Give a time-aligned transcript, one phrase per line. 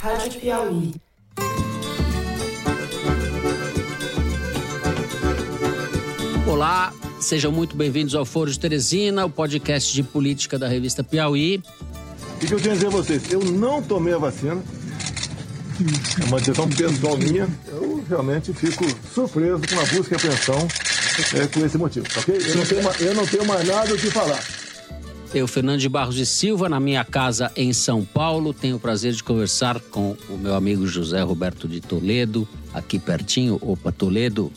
[0.00, 0.94] Rádio Piauí.
[6.46, 11.62] Olá, sejam muito bem-vindos ao Foro de Teresina, o podcast de política da revista Piauí.
[12.36, 13.32] O que eu tenho a dizer a vocês?
[13.32, 14.62] Eu não tomei a vacina.
[16.20, 17.48] É uma decisão pessoal minha.
[17.68, 20.68] Eu realmente fico surpreso com a busca e apreensão
[21.34, 22.36] é, com esse motivo, ok?
[22.36, 24.42] Eu não, tenho, eu não tenho mais nada o que falar.
[25.36, 28.54] Eu, Fernando de Barros de Silva, na minha casa em São Paulo.
[28.54, 33.58] Tenho o prazer de conversar com o meu amigo José Roberto de Toledo, aqui pertinho.
[33.60, 34.50] Opa, Toledo.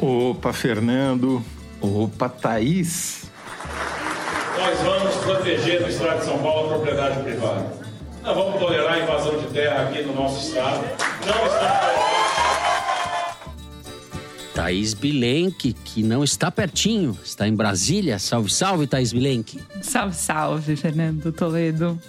[0.00, 1.44] Opa, Fernando.
[1.78, 3.30] Opa, Thaís.
[4.56, 7.74] Nós vamos proteger no estado de São Paulo a propriedade privada.
[8.22, 10.86] Não vamos tolerar a invasão de terra aqui no nosso estado.
[11.26, 12.11] Não estamos
[14.62, 18.16] Thaís Bilenque, que não está pertinho, está em Brasília.
[18.20, 19.58] Salve, salve, Thaís Bilenque.
[19.82, 22.00] Salve, salve, Fernando Toledo.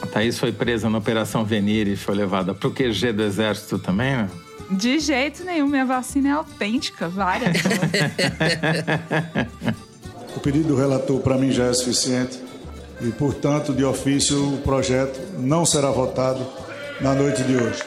[0.00, 3.80] A Thaís foi presa na Operação Venire e foi levada para o QG do Exército
[3.80, 4.30] também, né?
[4.70, 7.56] De jeito nenhum, minha vacina é autêntica, várias.
[10.36, 12.38] o pedido do relator para mim já é suficiente
[13.00, 16.46] e, portanto, de ofício, o projeto não será votado
[17.00, 17.82] na noite de hoje.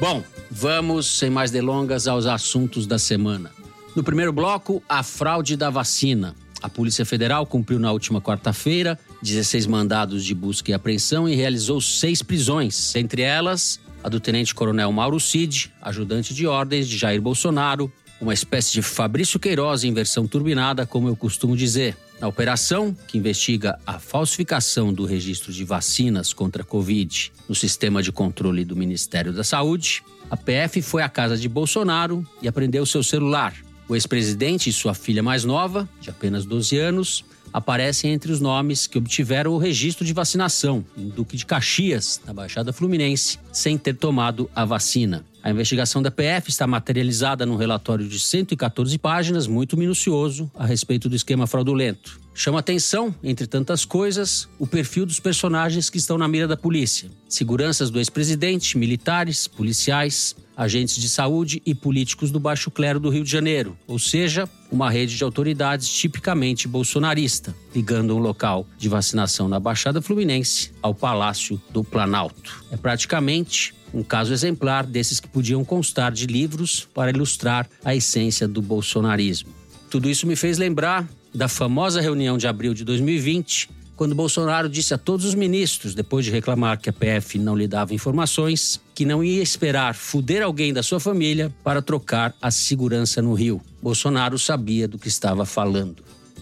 [0.00, 3.50] Bom, vamos, sem mais delongas, aos assuntos da semana.
[3.94, 6.34] No primeiro bloco, a fraude da vacina.
[6.62, 11.80] A Polícia Federal cumpriu na última quarta-feira 16 mandados de busca e apreensão e realizou
[11.80, 17.92] seis prisões, entre elas a do tenente-coronel Mauro Cid, ajudante de ordens de Jair Bolsonaro,
[18.20, 21.96] uma espécie de Fabrício Queiroz em versão turbinada, como eu costumo dizer.
[22.20, 28.02] Na operação, que investiga a falsificação do registro de vacinas contra a Covid no sistema
[28.02, 32.84] de controle do Ministério da Saúde, a PF foi à casa de Bolsonaro e apreendeu
[32.84, 33.54] seu celular.
[33.88, 38.86] O ex-presidente e sua filha mais nova, de apenas 12 anos, aparecem entre os nomes
[38.86, 43.94] que obtiveram o registro de vacinação em Duque de Caxias, na Baixada Fluminense, sem ter
[43.94, 45.24] tomado a vacina.
[45.42, 51.08] A investigação da PF está materializada num relatório de 114 páginas, muito minucioso, a respeito
[51.08, 52.20] do esquema fraudulento.
[52.34, 57.10] Chama atenção, entre tantas coisas, o perfil dos personagens que estão na mira da polícia:
[57.28, 63.22] seguranças do ex-presidente, militares, policiais, agentes de saúde e políticos do baixo clero do Rio
[63.22, 69.48] de Janeiro, ou seja, uma rede de autoridades tipicamente bolsonarista, ligando um local de vacinação
[69.48, 72.64] na Baixada Fluminense ao Palácio do Planalto.
[72.72, 78.48] É praticamente um caso exemplar desses que podiam constar de livros para ilustrar a essência
[78.48, 79.50] do bolsonarismo.
[79.88, 84.94] Tudo isso me fez lembrar da famosa reunião de abril de 2020, quando Bolsonaro disse
[84.94, 89.04] a todos os ministros, depois de reclamar que a PF não lhe dava informações, que
[89.04, 93.60] não ia esperar fuder alguém da sua família para trocar a segurança no Rio.
[93.82, 95.96] Bolsonaro sabia do que estava falando.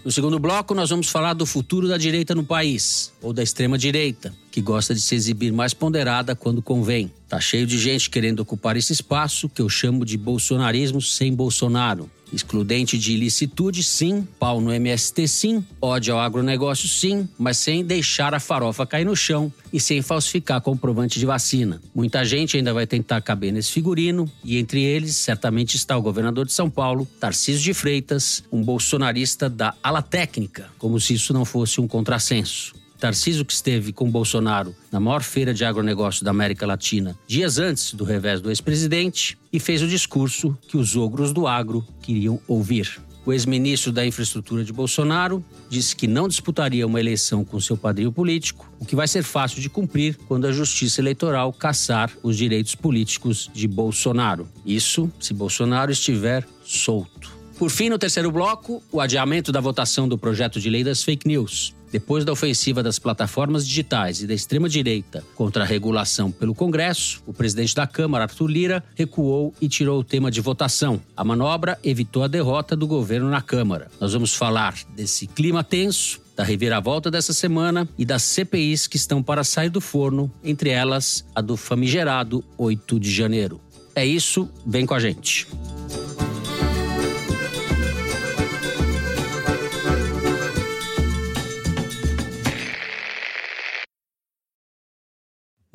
[0.05, 4.35] No segundo bloco, nós vamos falar do futuro da direita no país, ou da extrema-direita,
[4.51, 7.11] que gosta de se exibir mais ponderada quando convém.
[7.27, 12.11] Tá cheio de gente querendo ocupar esse espaço que eu chamo de bolsonarismo sem Bolsonaro.
[12.33, 14.27] Excludente de ilicitude, sim.
[14.39, 15.65] Pau no MST, sim.
[15.81, 17.29] Ódio ao agronegócio, sim.
[17.39, 21.81] Mas sem deixar a farofa cair no chão e sem falsificar comprovante de vacina.
[21.95, 26.47] Muita gente ainda vai tentar caber nesse figurino e entre eles certamente está o governador
[26.47, 31.45] de São Paulo, Tarcísio de Freitas, um bolsonarista da ala técnica, como se isso não
[31.45, 32.75] fosse um contrassenso.
[32.99, 37.95] Tarcísio, que esteve com Bolsonaro na maior feira de agronegócio da América Latina, dias antes
[37.95, 43.01] do revés do ex-presidente, e fez o discurso que os ogros do agro queriam ouvir.
[43.27, 48.13] O ex-ministro da Infraestrutura de Bolsonaro disse que não disputaria uma eleição com seu padrinho
[48.13, 52.77] político, o que vai ser fácil de cumprir quando a Justiça Eleitoral caçar os direitos
[52.77, 54.49] políticos de Bolsonaro.
[54.65, 57.35] Isso se Bolsonaro estiver solto.
[57.59, 61.27] Por fim, no terceiro bloco, o adiamento da votação do projeto de lei das fake
[61.27, 61.75] news.
[61.97, 67.33] Depois da ofensiva das plataformas digitais e da extrema-direita contra a regulação pelo Congresso, o
[67.33, 71.01] presidente da Câmara, Arthur Lira, recuou e tirou o tema de votação.
[71.17, 73.91] A manobra evitou a derrota do governo na Câmara.
[73.99, 79.23] Nós vamos falar desse clima tenso, da reviravolta dessa semana e das CPIs que estão
[79.23, 83.59] para sair do forno, entre elas a do famigerado 8 de janeiro.
[83.95, 85.49] É isso, vem com a gente.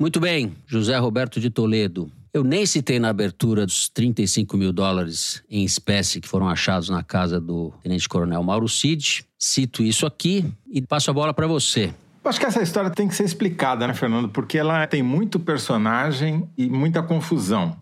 [0.02, 2.10] Muito bem, José Roberto de Toledo.
[2.34, 7.04] Eu nem citei na abertura dos 35 mil dólares em espécie que foram achados na
[7.04, 9.24] casa do tenente-coronel Mauro Cid.
[9.38, 11.94] Cito isso aqui e passo a bola para você.
[12.24, 14.28] Acho que essa história tem que ser explicada, né, Fernando?
[14.28, 17.76] Porque ela tem muito personagem e muita confusão.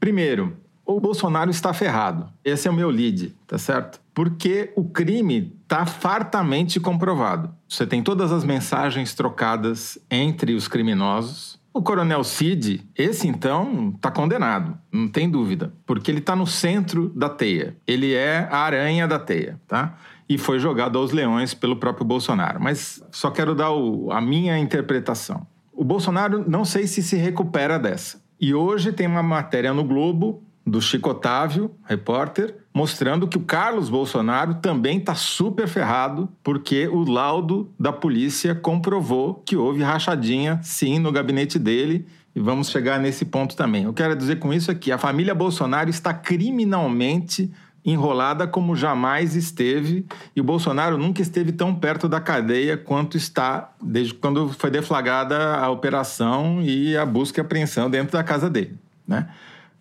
[0.00, 2.28] Primeiro, o Bolsonaro está ferrado.
[2.44, 4.00] Esse é o meu lead, tá certo?
[4.14, 7.52] Porque o crime está fartamente comprovado.
[7.68, 11.58] Você tem todas as mensagens trocadas entre os criminosos.
[11.72, 17.08] O coronel Cid, esse então, está condenado, não tem dúvida, porque ele está no centro
[17.16, 17.76] da teia.
[17.84, 19.98] Ele é a aranha da teia, tá?
[20.28, 22.60] E foi jogado aos leões pelo próprio Bolsonaro.
[22.62, 25.44] Mas só quero dar o, a minha interpretação.
[25.72, 28.22] O Bolsonaro não sei se se recupera dessa.
[28.40, 33.90] E hoje tem uma matéria no Globo do Chico Otávio, repórter, mostrando que o Carlos
[33.90, 40.98] Bolsonaro também está super ferrado, porque o laudo da polícia comprovou que houve rachadinha, sim,
[40.98, 42.06] no gabinete dele.
[42.34, 43.84] E vamos chegar nesse ponto também.
[43.84, 47.52] Eu quero dizer com isso aqui: a família Bolsonaro está criminalmente
[47.84, 53.72] enrolada como jamais esteve, e o Bolsonaro nunca esteve tão perto da cadeia quanto está
[53.80, 58.78] desde quando foi deflagrada a operação e a busca e apreensão dentro da casa dele.
[59.06, 59.28] Né?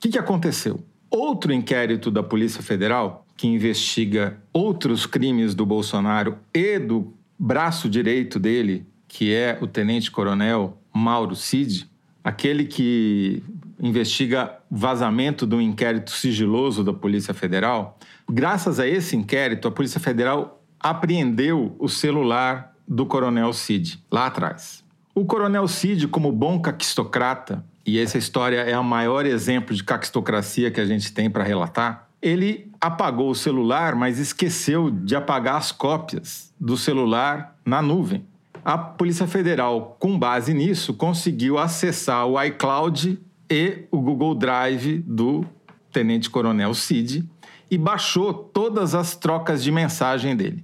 [0.03, 0.83] Que, que aconteceu?
[1.09, 8.37] Outro inquérito da Polícia Federal, que investiga outros crimes do Bolsonaro e do braço direito
[8.37, 11.89] dele, que é o tenente-coronel Mauro Cid,
[12.21, 13.41] aquele que
[13.79, 17.97] investiga vazamento do inquérito sigiloso da Polícia Federal.
[18.29, 24.83] Graças a esse inquérito, a Polícia Federal apreendeu o celular do Coronel Cid, lá atrás.
[25.15, 30.71] O Coronel Cid, como bom caquistocrata, e essa história é o maior exemplo de caquistocracia
[30.71, 35.71] que a gente tem para relatar, ele apagou o celular, mas esqueceu de apagar as
[35.73, 38.25] cópias do celular na nuvem.
[38.63, 43.19] A Polícia Federal, com base nisso, conseguiu acessar o iCloud
[43.49, 45.45] e o Google Drive do
[45.91, 47.29] Tenente Coronel Cid
[47.69, 50.63] e baixou todas as trocas de mensagem dele.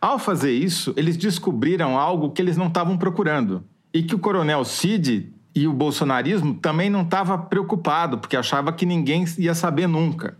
[0.00, 3.64] Ao fazer isso, eles descobriram algo que eles não estavam procurando
[3.94, 8.84] e que o Coronel Cid e o bolsonarismo também não estava preocupado, porque achava que
[8.84, 10.36] ninguém ia saber nunca,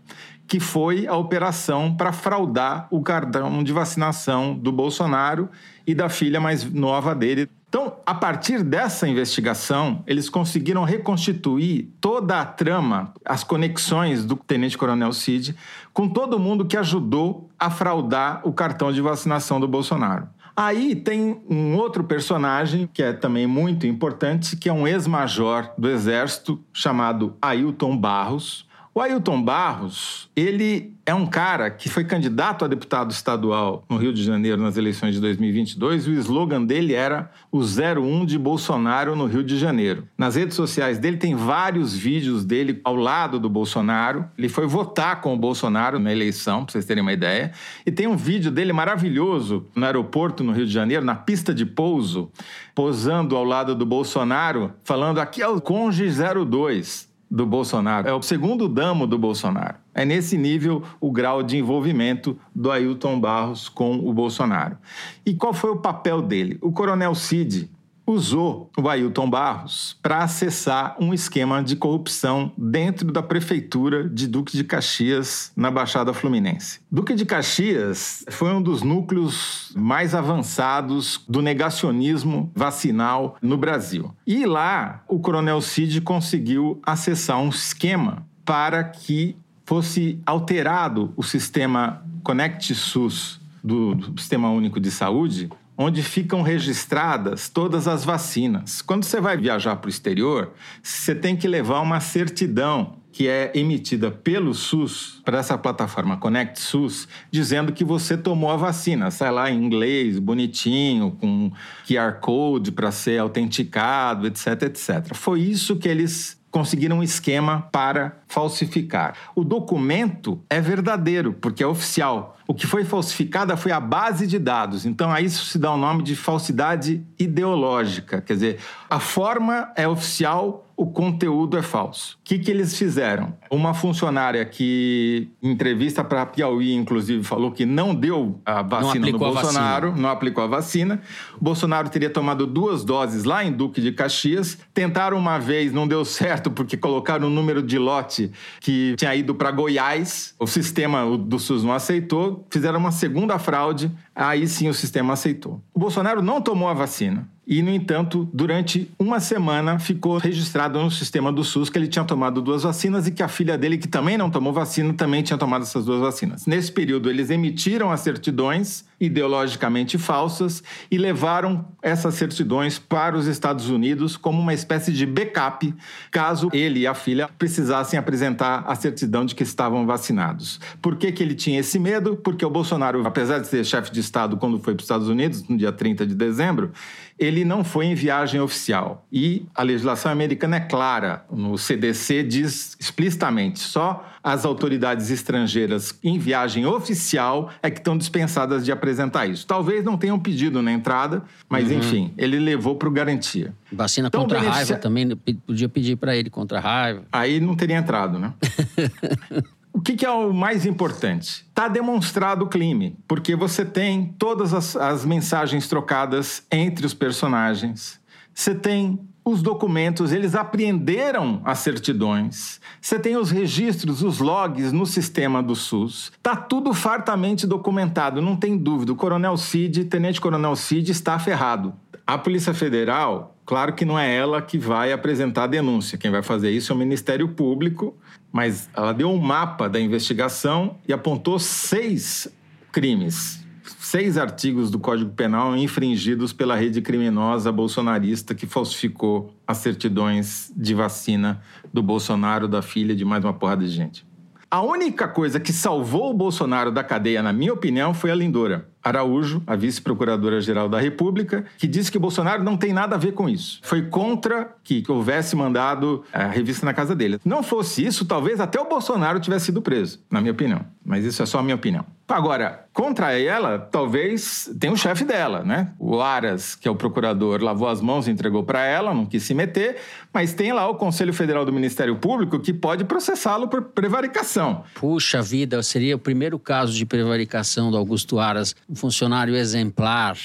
[0.47, 5.49] que foi a operação para fraudar o cartão de vacinação do Bolsonaro
[5.87, 12.39] e da filha mais nova dele, então, a partir dessa investigação, eles conseguiram reconstituir toda
[12.39, 15.53] a trama, as conexões do Tenente Coronel Cid
[15.93, 20.29] com todo mundo que ajudou a fraudar o cartão de vacinação do Bolsonaro.
[20.59, 25.87] Aí tem um outro personagem que é também muito importante, que é um ex-major do
[25.87, 32.67] Exército chamado Ailton Barros, o Ailton Barros, ele é um cara que foi candidato a
[32.67, 37.31] deputado estadual no Rio de Janeiro nas eleições de 2022 e o slogan dele era
[37.49, 40.05] o 01 de Bolsonaro no Rio de Janeiro.
[40.17, 44.29] Nas redes sociais dele tem vários vídeos dele ao lado do Bolsonaro.
[44.37, 47.53] Ele foi votar com o Bolsonaro na eleição, para vocês terem uma ideia.
[47.85, 51.65] E tem um vídeo dele maravilhoso no aeroporto no Rio de Janeiro, na pista de
[51.65, 52.29] pouso,
[52.75, 58.21] posando ao lado do Bolsonaro, falando aqui é o Conge 02 do Bolsonaro, é o
[58.21, 59.75] segundo damo do Bolsonaro.
[59.93, 64.77] É nesse nível o grau de envolvimento do Ailton Barros com o Bolsonaro.
[65.25, 66.57] E qual foi o papel dele?
[66.61, 67.69] O Coronel Cid
[68.07, 74.55] usou o Ailton Barros para acessar um esquema de corrupção dentro da prefeitura de Duque
[74.55, 76.79] de Caxias, na Baixada Fluminense.
[76.89, 84.15] Duque de Caxias foi um dos núcleos mais avançados do negacionismo vacinal no Brasil.
[84.25, 92.01] E lá o Coronel Cid conseguiu acessar um esquema para que fosse alterado o sistema
[92.23, 98.81] Connect SUS do, do Sistema Único de Saúde onde ficam registradas todas as vacinas.
[98.81, 103.51] Quando você vai viajar para o exterior, você tem que levar uma certidão que é
[103.55, 109.09] emitida pelo SUS para essa plataforma Connect SUS, dizendo que você tomou a vacina.
[109.09, 111.51] Sai lá em inglês, bonitinho, com
[111.87, 115.15] QR Code para ser autenticado, etc, etc.
[115.15, 119.15] Foi isso que eles conseguiram um esquema para falsificar.
[119.35, 122.37] O documento é verdadeiro, porque é oficial.
[122.47, 124.85] O que foi falsificado foi a base de dados.
[124.85, 128.21] Então, a isso se dá o nome de falsidade ideológica.
[128.21, 132.19] Quer dizer, a forma é oficial, o conteúdo é falso.
[132.21, 133.33] O que, que eles fizeram?
[133.49, 139.11] Uma funcionária que, em entrevista para a Piauí, inclusive, falou que não deu a vacina
[139.11, 141.01] do Bolsonaro, não aplicou a vacina.
[141.41, 144.59] O Bolsonaro teria tomado duas doses lá em Duque de Caxias.
[144.71, 148.31] Tentaram uma vez, não deu certo, porque colocaram o um número de lote
[148.61, 150.35] que tinha ido para Goiás.
[150.39, 152.45] O sistema do SUS não aceitou.
[152.51, 155.59] Fizeram uma segunda fraude, aí sim o sistema aceitou.
[155.73, 160.91] O Bolsonaro não tomou a vacina e, no entanto, durante uma semana ficou registrado no
[160.91, 163.87] sistema do SUS que ele tinha tomado duas vacinas e que a filha dele, que
[163.87, 166.45] também não tomou vacina, também tinha tomado essas duas vacinas.
[166.45, 173.69] Nesse período, eles emitiram as certidões ideologicamente falsas e levaram essas certidões para os Estados
[173.69, 175.73] Unidos como uma espécie de backup,
[176.11, 180.59] caso ele e a filha precisassem apresentar a certidão de que estavam vacinados.
[180.81, 182.17] Por que, que ele tinha esse medo?
[182.17, 185.47] Porque o Bolsonaro, apesar de ser chefe de Estado quando foi para os Estados Unidos,
[185.47, 186.71] no dia 30 de dezembro,
[187.19, 189.05] ele não foi em viagem oficial.
[189.11, 191.25] E a legislação americana é clara.
[191.31, 198.65] No CDC diz explicitamente: só as autoridades estrangeiras em viagem oficial é que estão dispensadas
[198.65, 199.47] de apresentar isso.
[199.47, 201.77] Talvez não tenham pedido na entrada, mas uhum.
[201.77, 203.53] enfim, ele levou para o garantia.
[203.71, 207.03] Vacina então, contra a raiva também, podia pedir para ele contra a raiva.
[207.11, 208.33] Aí não teria entrado, né?
[209.77, 211.45] O que, que, é o mais importante?
[211.47, 218.01] Está demonstrado o crime, porque você tem todas as, as mensagens trocadas entre os personagens,
[218.33, 222.59] você tem os documentos, eles apreenderam as certidões.
[222.81, 226.11] Você tem os registros, os logs no sistema do SUS.
[226.23, 228.93] Tá tudo fartamente documentado, não tem dúvida.
[228.93, 231.71] O Coronel Cid, Tenente Coronel Cid está ferrado.
[232.05, 235.97] A Polícia Federal, claro que não é ela que vai apresentar a denúncia.
[235.97, 237.97] Quem vai fazer isso é o Ministério Público
[238.31, 242.27] mas ela deu um mapa da investigação e apontou seis
[242.71, 243.43] crimes,
[243.79, 250.73] seis artigos do Código Penal infringidos pela rede criminosa bolsonarista que falsificou as certidões de
[250.73, 251.41] vacina
[251.73, 254.05] do Bolsonaro, da filha, de mais uma porrada de gente.
[254.49, 258.69] A única coisa que salvou o Bolsonaro da cadeia, na minha opinião, foi a Lindora.
[258.87, 263.27] Araújo, a vice-procuradora-geral da República, que disse que Bolsonaro não tem nada a ver com
[263.27, 263.59] isso.
[263.63, 267.19] Foi contra que houvesse mandado a revista na casa dele.
[267.23, 270.65] Não fosse isso, talvez até o Bolsonaro tivesse sido preso, na minha opinião.
[270.85, 271.85] Mas isso é só a minha opinião.
[272.07, 275.73] Agora, contra ela, talvez tenha o chefe dela, né?
[275.77, 279.23] O Aras, que é o procurador, lavou as mãos e entregou para ela, não quis
[279.23, 279.75] se meter,
[280.13, 284.63] mas tem lá o Conselho Federal do Ministério Público que pode processá-lo por prevaricação.
[284.75, 290.15] Puxa vida, seria o primeiro caso de prevaricação do Augusto Aras funcionário exemplar.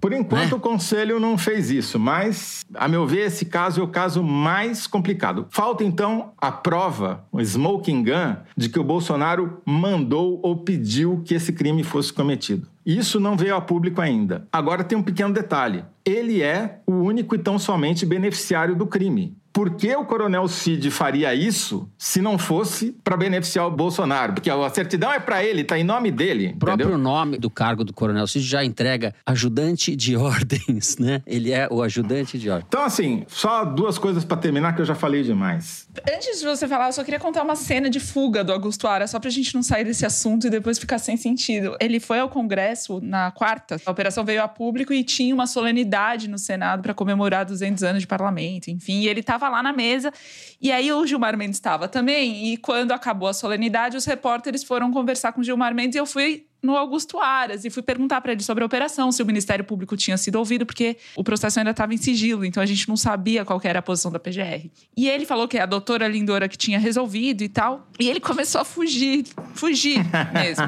[0.00, 0.56] Por enquanto, né?
[0.56, 4.86] o conselho não fez isso, mas, a meu ver, esse caso é o caso mais
[4.86, 5.46] complicado.
[5.48, 11.34] Falta, então, a prova, o smoking gun, de que o Bolsonaro mandou ou pediu que
[11.34, 12.66] esse crime fosse cometido.
[12.84, 14.46] Isso não veio a público ainda.
[14.52, 15.84] Agora tem um pequeno detalhe.
[16.04, 19.36] Ele é o único e tão somente beneficiário do crime.
[19.52, 24.32] Por que o Coronel Cid faria isso se não fosse para beneficiar o Bolsonaro?
[24.32, 26.52] Porque a certidão é para ele, está em nome dele.
[26.54, 31.22] O próprio nome do cargo do Coronel Cid já entrega ajudante de ordens, né?
[31.26, 32.66] Ele é o ajudante de ordens.
[32.68, 35.88] Então, assim, só duas coisas para terminar que eu já falei demais.
[36.08, 39.06] Antes de você falar, eu só queria contar uma cena de fuga do Augusto Ara,
[39.06, 41.76] só para a gente não sair desse assunto e depois ficar sem sentido.
[41.80, 46.28] Ele foi ao Congresso na quarta, a operação veio a público e tinha uma solenidade
[46.28, 49.72] no Senado para comemorar 200 anos de parlamento, enfim, e ele estava estava lá na
[49.72, 50.12] mesa.
[50.60, 52.52] E aí o Gilmar Mendes estava também.
[52.52, 56.06] E quando acabou a solenidade, os repórteres foram conversar com o Gilmar Mendes e eu
[56.06, 59.64] fui no Augusto Aras e fui perguntar para ele sobre a operação, se o Ministério
[59.64, 62.96] Público tinha sido ouvido, porque o processo ainda estava em sigilo, então a gente não
[62.96, 64.70] sabia qual era a posição da PGR.
[64.96, 68.20] E ele falou que é a doutora Lindora que tinha resolvido e tal, e ele
[68.20, 69.98] começou a fugir, fugir
[70.32, 70.66] mesmo.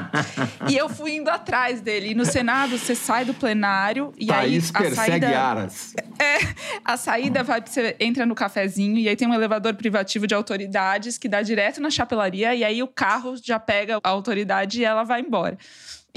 [0.69, 2.11] e eu fui indo atrás dele.
[2.11, 5.95] E no Senado, você sai do plenário e País aí a persegue saída Aras.
[6.19, 10.35] É, a saída vai você entra no cafezinho e aí tem um elevador privativo de
[10.35, 14.85] autoridades que dá direto na chapelaria e aí o carro já pega a autoridade e
[14.85, 15.59] ela vai embora.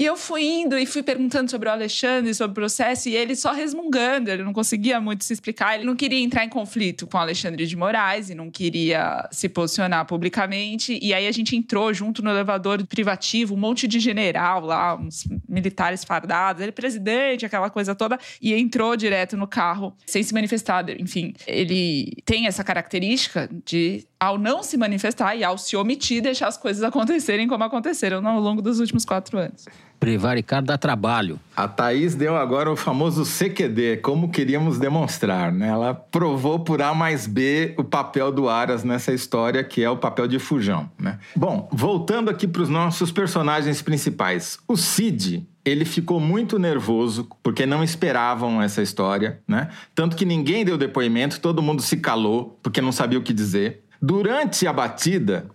[0.00, 3.34] E eu fui indo e fui perguntando sobre o Alexandre, sobre o processo, e ele
[3.34, 7.16] só resmungando, ele não conseguia muito se explicar, ele não queria entrar em conflito com
[7.16, 10.96] o Alexandre de Moraes e não queria se posicionar publicamente.
[11.02, 15.26] E aí a gente entrou junto no elevador privativo, um monte de general lá, uns
[15.48, 20.88] militares fardados, ele presidente, aquela coisa toda, e entrou direto no carro sem se manifestar.
[20.90, 26.46] Enfim, ele tem essa característica de, ao não se manifestar e ao se omitir, deixar
[26.46, 29.64] as coisas acontecerem como aconteceram ao longo dos últimos quatro anos.
[29.98, 31.40] Prevaricar dá trabalho.
[31.56, 35.50] A Thaís deu agora o famoso CQD, como queríamos demonstrar.
[35.50, 35.68] Né?
[35.68, 39.96] Ela provou por A mais B o papel do Aras nessa história, que é o
[39.96, 40.88] papel de fujão.
[40.98, 41.18] Né?
[41.34, 44.58] Bom, voltando aqui para os nossos personagens principais.
[44.68, 49.68] O Cid, ele ficou muito nervoso porque não esperavam essa história, né?
[49.94, 53.82] Tanto que ninguém deu depoimento, todo mundo se calou porque não sabia o que dizer.
[54.00, 55.46] Durante a batida,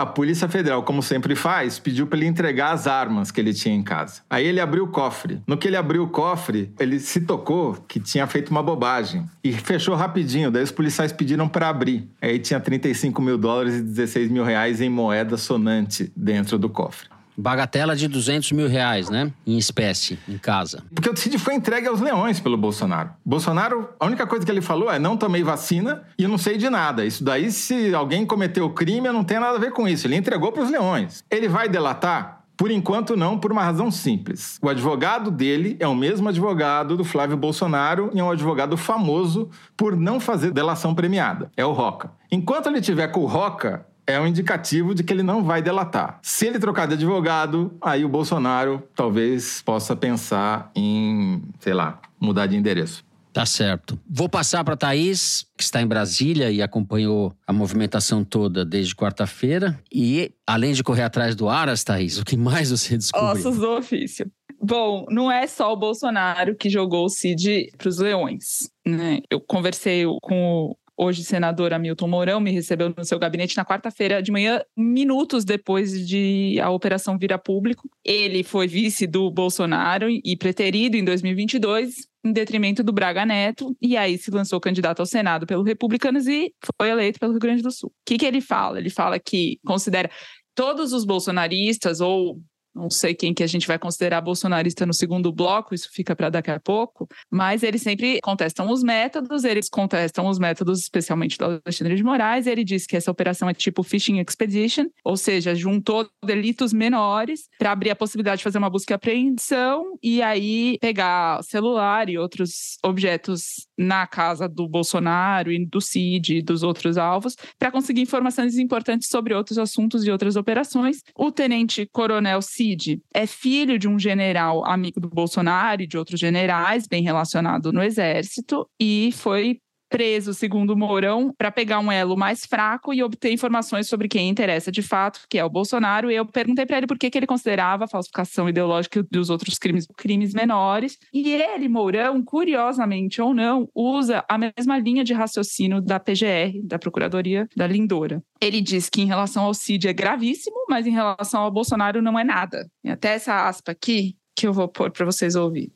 [0.00, 3.74] a Polícia Federal, como sempre faz, pediu para ele entregar as armas que ele tinha
[3.74, 4.22] em casa.
[4.30, 5.42] Aí ele abriu o cofre.
[5.46, 9.52] No que ele abriu o cofre, ele se tocou que tinha feito uma bobagem e
[9.52, 10.50] fechou rapidinho.
[10.50, 12.08] Daí os policiais pediram para abrir.
[12.20, 17.08] Aí tinha 35 mil dólares e 16 mil reais em moeda sonante dentro do cofre.
[17.40, 19.32] Bagatela de 200 mil reais, né?
[19.46, 20.84] Em espécie, em casa.
[20.94, 23.10] Porque o Cid foi entregue aos leões pelo Bolsonaro.
[23.24, 26.68] Bolsonaro, a única coisa que ele falou é: não tomei vacina e não sei de
[26.68, 27.04] nada.
[27.04, 30.06] Isso daí, se alguém cometeu crime, eu não tenho nada a ver com isso.
[30.06, 31.24] Ele entregou para os leões.
[31.30, 32.40] Ele vai delatar?
[32.60, 34.58] Por enquanto, não, por uma razão simples.
[34.60, 39.48] O advogado dele é o mesmo advogado do Flávio Bolsonaro e é um advogado famoso
[39.74, 41.50] por não fazer delação premiada.
[41.56, 42.12] É o Roca.
[42.30, 46.18] Enquanto ele tiver com o Roca, é um indicativo de que ele não vai delatar.
[46.22, 52.46] Se ele trocar de advogado, aí o Bolsonaro talvez possa pensar em, sei lá, mudar
[52.46, 53.04] de endereço.
[53.32, 53.98] Tá certo.
[54.08, 59.78] Vou passar para Thaís, que está em Brasília e acompanhou a movimentação toda desde quarta-feira.
[59.92, 63.30] E, além de correr atrás do Aras, Thaís, o que mais você descobriu?
[63.30, 64.30] Ossos do ofício.
[64.62, 68.68] Bom, não é só o Bolsonaro que jogou o Cid para os leões.
[68.86, 69.20] Né?
[69.30, 74.30] Eu conversei com hoje senador Hamilton Mourão, me recebeu no seu gabinete na quarta-feira de
[74.30, 77.88] manhã, minutos depois de a operação vir a público.
[78.04, 83.96] Ele foi vice do Bolsonaro e preterido em 2022, em detrimento do Braga Neto, e
[83.96, 87.70] aí se lançou candidato ao Senado pelo Republicanos e foi eleito pelo Rio Grande do
[87.70, 87.88] Sul.
[87.88, 88.78] O que, que ele fala?
[88.78, 90.10] Ele fala que considera
[90.54, 92.38] todos os bolsonaristas ou
[92.74, 96.30] não sei quem que a gente vai considerar bolsonarista no segundo bloco, isso fica para
[96.30, 101.44] daqui a pouco, mas eles sempre contestam os métodos, eles contestam os métodos especialmente do
[101.44, 106.08] Alexandre de Moraes, ele diz que essa operação é tipo fishing expedition, ou seja, juntou
[106.24, 111.42] delitos menores para abrir a possibilidade de fazer uma busca e apreensão e aí pegar
[111.42, 117.34] celular e outros objetos na casa do Bolsonaro e do Cid e dos outros alvos
[117.58, 120.98] para conseguir informações importantes sobre outros assuntos e outras operações.
[121.16, 126.20] O tenente coronel Cid é filho de um general amigo do Bolsonaro e de outros
[126.20, 129.58] generais, bem relacionado no exército, e foi
[129.90, 134.70] preso, segundo Mourão, para pegar um elo mais fraco e obter informações sobre quem interessa
[134.70, 136.10] de fato, que é o Bolsonaro.
[136.10, 139.58] E eu perguntei para ele por que, que ele considerava a falsificação ideológica dos outros
[139.58, 140.96] crimes crimes menores.
[141.12, 146.78] E ele, Mourão, curiosamente ou não, usa a mesma linha de raciocínio da PGR, da
[146.78, 148.22] Procuradoria da Lindora.
[148.40, 152.18] Ele diz que em relação ao Cid é gravíssimo, mas em relação ao Bolsonaro não
[152.18, 152.70] é nada.
[152.84, 155.72] E até essa aspa aqui que eu vou pôr para vocês ouvir.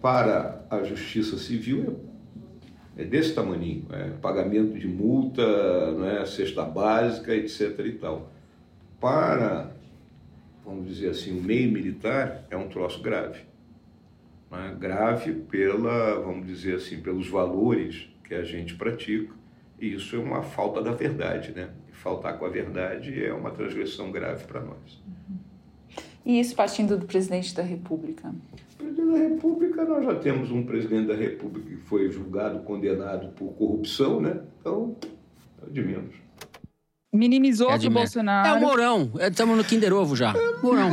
[0.00, 2.13] Para a justiça civil
[2.96, 5.42] é desse tamanho, é, pagamento de multa,
[5.92, 7.78] não é, cesta básica, etc.
[7.80, 8.30] e tal.
[9.00, 9.72] Para,
[10.64, 13.40] vamos dizer assim, o meio militar é um troço grave.
[14.52, 14.74] É?
[14.76, 19.34] Grave pela, vamos dizer assim, pelos valores que a gente pratica,
[19.80, 21.70] e isso é uma falta da verdade, né?
[21.92, 25.02] Faltar com a verdade é uma transgressão grave para nós.
[26.24, 28.32] E isso partindo do presidente da República?
[28.84, 33.52] presidente da República, nós já temos um presidente da República que foi julgado, condenado por
[33.54, 34.40] corrupção, né?
[34.60, 34.94] Então,
[35.66, 36.14] é de menos.
[37.12, 38.48] Minimizou é o Bolsonaro.
[38.48, 39.12] É o Mourão.
[39.20, 40.34] Estamos no Kinder Ovo já.
[40.62, 40.90] Mourão.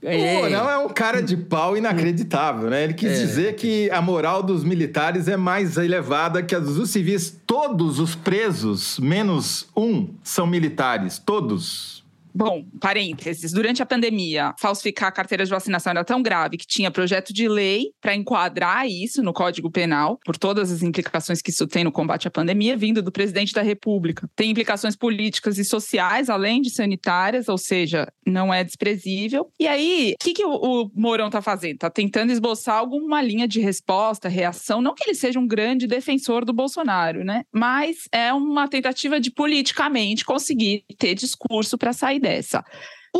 [0.00, 2.84] O Mourão é um cara de pau inacreditável, né?
[2.84, 3.14] Ele quis é.
[3.14, 7.36] dizer que a moral dos militares é mais elevada que a dos civis.
[7.44, 11.18] Todos os presos, menos um, são militares.
[11.18, 11.97] Todos.
[12.34, 17.32] Bom, parênteses, durante a pandemia, falsificar carteiras de vacinação era tão grave que tinha projeto
[17.32, 21.84] de lei para enquadrar isso no Código Penal, por todas as implicações que isso tem
[21.84, 24.28] no combate à pandemia, vindo do presidente da República.
[24.36, 29.50] Tem implicações políticas e sociais, além de sanitárias, ou seja, não é desprezível.
[29.58, 31.74] E aí, o que, que o, o Mourão está fazendo?
[31.74, 36.44] Está tentando esboçar alguma linha de resposta, reação, não que ele seja um grande defensor
[36.44, 37.42] do Bolsonaro, né?
[37.52, 42.64] Mas é uma tentativa de politicamente conseguir ter discurso para sair dessa.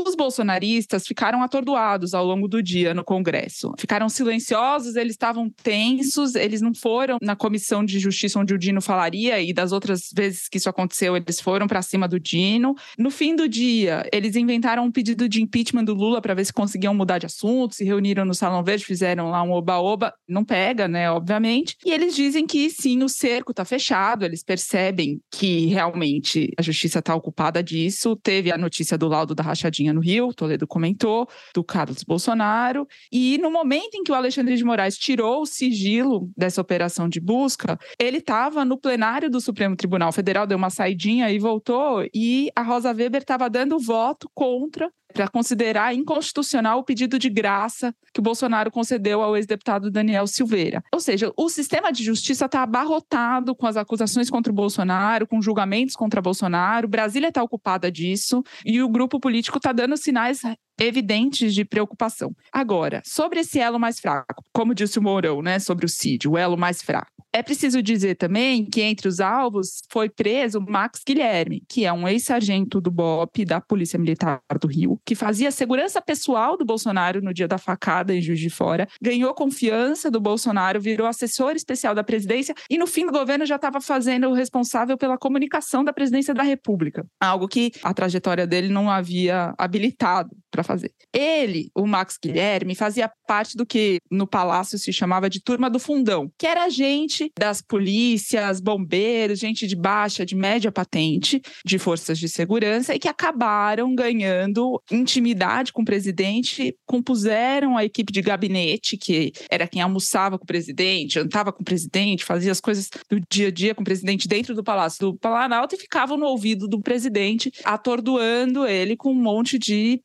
[0.06, 3.72] Os bolsonaristas ficaram atordoados ao longo do dia no Congresso.
[3.78, 8.80] Ficaram silenciosos, eles estavam tensos, eles não foram na comissão de justiça onde o Dino
[8.80, 12.74] falaria, e das outras vezes que isso aconteceu, eles foram para cima do Dino.
[12.98, 16.52] No fim do dia, eles inventaram um pedido de impeachment do Lula para ver se
[16.52, 20.12] conseguiam mudar de assunto, se reuniram no Salão Verde, fizeram lá um oba-oba.
[20.28, 21.76] Não pega, né, obviamente.
[21.84, 27.00] E eles dizem que sim, o cerco está fechado, eles percebem que realmente a justiça
[27.00, 28.16] está ocupada disso.
[28.16, 32.86] Teve a notícia do laudo da rachadinha no Rio, Toledo comentou, do Carlos Bolsonaro.
[33.12, 37.20] E no momento em que o Alexandre de Moraes tirou o sigilo dessa operação de
[37.20, 42.50] busca, ele estava no plenário do Supremo Tribunal Federal, deu uma saidinha e voltou, e
[42.54, 48.20] a Rosa Weber estava dando voto contra para considerar inconstitucional o pedido de graça que
[48.20, 50.82] o Bolsonaro concedeu ao ex-deputado Daniel Silveira.
[50.92, 55.40] Ou seja, o sistema de justiça está abarrotado com as acusações contra o Bolsonaro, com
[55.40, 56.88] julgamentos contra Bolsonaro.
[56.88, 60.42] Brasília está ocupada disso e o grupo político está dando sinais
[60.78, 62.34] evidentes de preocupação.
[62.52, 66.36] Agora, sobre esse elo mais fraco, como disse o Mourão, né, sobre o CID, o
[66.36, 67.18] elo mais fraco.
[67.30, 72.08] É preciso dizer também que entre os alvos foi preso Max Guilherme, que é um
[72.08, 77.34] ex-sargento do BOP da Polícia Militar do Rio, que fazia segurança pessoal do Bolsonaro no
[77.34, 82.02] dia da facada em Juiz de Fora, ganhou confiança do Bolsonaro, virou assessor especial da
[82.02, 86.32] presidência e no fim do governo já estava fazendo o responsável pela comunicação da presidência
[86.32, 90.30] da República, algo que a trajetória dele não havia habilitado.
[90.50, 90.92] Para fazer.
[91.12, 95.78] Ele, o Max Guilherme, fazia parte do que no palácio se chamava de turma do
[95.78, 102.18] fundão, que era gente das polícias, bombeiros, gente de baixa, de média patente, de forças
[102.18, 108.96] de segurança e que acabaram ganhando intimidade com o presidente, compuseram a equipe de gabinete,
[108.96, 113.20] que era quem almoçava com o presidente, jantava com o presidente, fazia as coisas do
[113.30, 116.66] dia a dia com o presidente dentro do Palácio do Planalto e ficavam no ouvido
[116.66, 120.00] do presidente, atordoando ele com um monte de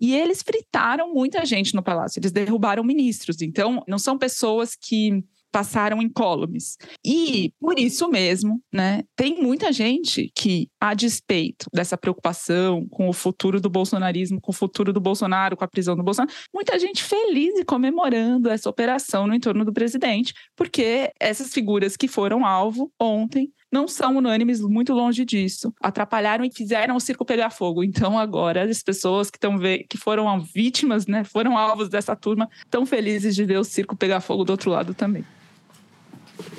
[0.00, 3.42] E eles fritaram muita gente no palácio, eles derrubaram ministros.
[3.42, 6.76] Então, não são pessoas que passaram incólumes.
[7.06, 13.12] E por isso mesmo, né, tem muita gente que, a despeito dessa preocupação com o
[13.12, 17.04] futuro do bolsonarismo, com o futuro do Bolsonaro, com a prisão do Bolsonaro, muita gente
[17.04, 22.92] feliz e comemorando essa operação no entorno do presidente, porque essas figuras que foram alvo
[23.00, 25.74] ontem não são unânimes, muito longe disso.
[25.82, 27.82] Atrapalharam e fizeram o circo pegar fogo.
[27.82, 29.58] Então agora as pessoas que estão
[29.88, 34.20] que foram vítimas, né, foram alvos dessa turma, estão felizes de ver o circo pegar
[34.20, 35.24] fogo do outro lado também.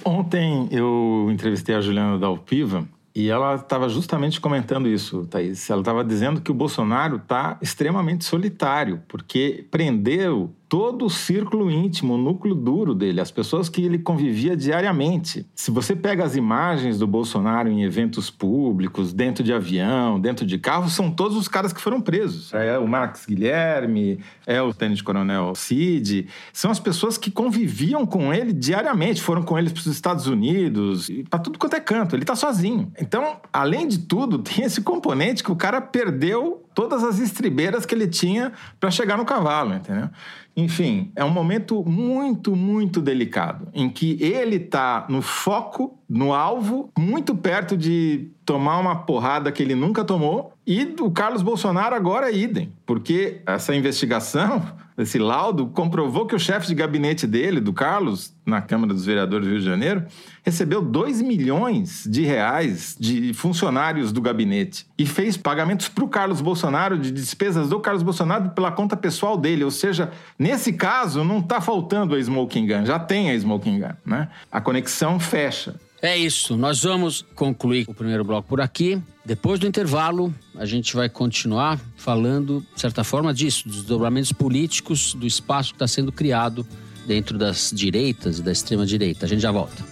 [0.03, 5.69] Ontem eu entrevistei a Juliana Dalpiva e ela estava justamente comentando isso, Thaís.
[5.69, 12.15] Ela estava dizendo que o Bolsonaro está extremamente solitário, porque prendeu todo o círculo íntimo,
[12.15, 15.45] o núcleo duro dele, as pessoas que ele convivia diariamente.
[15.55, 20.57] Se você pega as imagens do Bolsonaro em eventos públicos, dentro de avião, dentro de
[20.57, 22.53] carro, são todos os caras que foram presos.
[22.53, 28.33] É o Max Guilherme, é o Tenente Coronel Cid, são as pessoas que conviviam com
[28.33, 32.15] ele diariamente, foram com ele para os Estados Unidos, para tudo quanto é canto.
[32.15, 32.91] Ele está sozinho.
[32.99, 37.95] Então, além de tudo, tem esse componente que o cara perdeu todas as estribeiras que
[37.95, 40.09] ele tinha para chegar no cavalo, entendeu?
[40.55, 46.91] Enfim, é um momento muito, muito delicado, em que ele está no foco, no alvo,
[46.97, 52.31] muito perto de tomar uma porrada que ele nunca tomou, e do Carlos Bolsonaro agora
[52.31, 54.65] é idem, porque essa investigação
[54.97, 59.45] esse laudo comprovou que o chefe de gabinete dele, do Carlos, na Câmara dos Vereadores
[59.45, 60.05] do Rio de Janeiro,
[60.41, 66.39] recebeu 2 milhões de reais de funcionários do gabinete e fez pagamentos para o Carlos
[66.39, 69.65] Bolsonaro de despesas do Carlos Bolsonaro pela conta pessoal dele.
[69.65, 73.93] Ou seja, nesse caso, não está faltando a smoking gun, já tem a smoking gun.
[74.05, 74.29] Né?
[74.49, 75.75] A conexão fecha.
[76.05, 76.55] É isso.
[76.55, 79.01] Nós vamos concluir o primeiro bloco por aqui.
[79.25, 85.15] Depois do intervalo, a gente vai continuar falando, de certa forma, disso, dos dobramentos políticos,
[85.15, 86.65] do espaço que está sendo criado
[87.07, 89.25] dentro das direitas e da extrema-direita.
[89.25, 89.83] A gente já volta.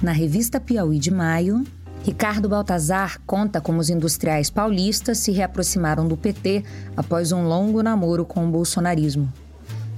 [0.00, 1.64] Na revista Piauí de maio,
[2.02, 6.64] Ricardo Baltazar conta como os industriais paulistas se reaproximaram do PT
[6.96, 9.32] após um longo namoro com o bolsonarismo.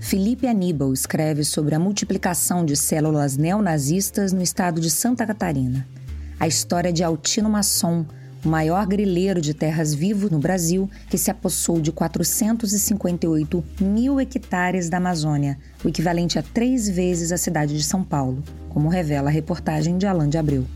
[0.01, 5.87] Felipe Aníbal escreve sobre a multiplicação de células neonazistas no estado de Santa Catarina.
[6.38, 8.05] A história de Altino Masson,
[8.45, 14.90] o maior grileiro de terras vivo no Brasil, que se apossou de 458 mil hectares
[14.90, 19.33] da Amazônia, o equivalente a três vezes a cidade de São Paulo, como revela a
[19.33, 20.67] reportagem de Alain de Abreu.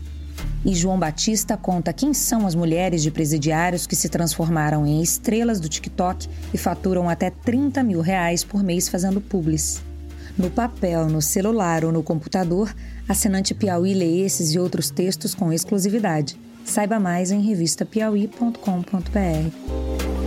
[0.65, 5.59] E João Batista conta quem são as mulheres de presidiários que se transformaram em estrelas
[5.59, 9.81] do TikTok e faturam até 30 mil reais por mês fazendo publis.
[10.37, 12.73] No papel, no celular ou no computador,
[13.07, 16.39] assinante Piauí lê esses e outros textos com exclusividade.
[16.63, 20.18] Saiba mais em revistapiauí.com.br.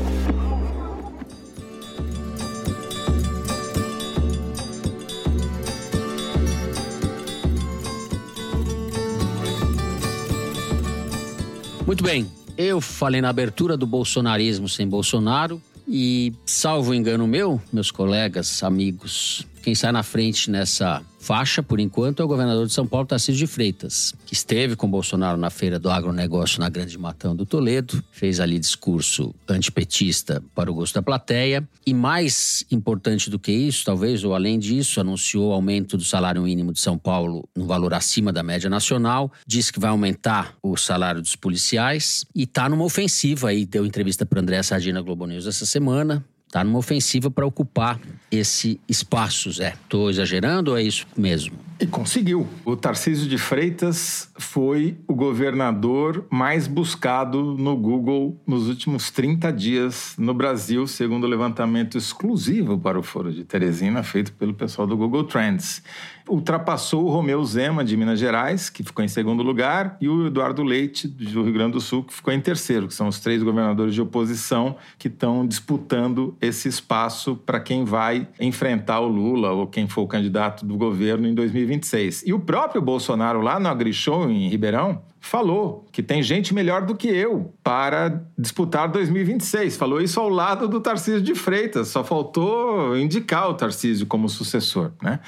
[11.93, 12.27] Muito bem.
[12.57, 19.47] Eu falei na abertura do bolsonarismo sem Bolsonaro e, salvo engano meu, meus colegas, amigos,
[19.63, 23.39] quem sai na frente nessa faixa, por enquanto, é o governador de São Paulo, Tarcísio
[23.39, 28.03] de Freitas, que esteve com Bolsonaro na feira do agronegócio na Grande Matão do Toledo,
[28.11, 31.67] fez ali discurso antipetista para o gosto da plateia.
[31.87, 36.73] E, mais importante do que isso, talvez, ou além disso, anunciou aumento do salário mínimo
[36.73, 41.23] de São Paulo no valor acima da média nacional, disse que vai aumentar o salário
[41.23, 45.65] dos policiais e está numa ofensiva aí, deu entrevista para André Sardina Globo News essa
[45.65, 47.99] semana, Está numa ofensiva para ocupar
[48.31, 49.73] esse espaço, Zé.
[49.85, 51.57] Estou exagerando ou é isso mesmo?
[51.81, 52.47] E conseguiu.
[52.63, 60.15] O Tarcísio de Freitas foi o governador mais buscado no Google nos últimos 30 dias
[60.19, 64.95] no Brasil, segundo o levantamento exclusivo para o Foro de Teresina, feito pelo pessoal do
[64.95, 65.83] Google Trends
[66.29, 70.63] ultrapassou o Romeu Zema, de Minas Gerais, que ficou em segundo lugar, e o Eduardo
[70.63, 73.95] Leite, do Rio Grande do Sul, que ficou em terceiro, que são os três governadores
[73.95, 79.89] de oposição que estão disputando esse espaço para quem vai enfrentar o Lula ou quem
[79.89, 82.25] for o candidato do governo em 2026.
[82.27, 86.97] E o próprio Bolsonaro, lá no AgriShow, em Ribeirão, falou que tem gente melhor do
[86.97, 89.77] que eu para disputar 2026.
[89.77, 94.91] Falou isso ao lado do Tarcísio de Freitas, só faltou indicar o Tarcísio como sucessor,
[95.01, 95.21] né?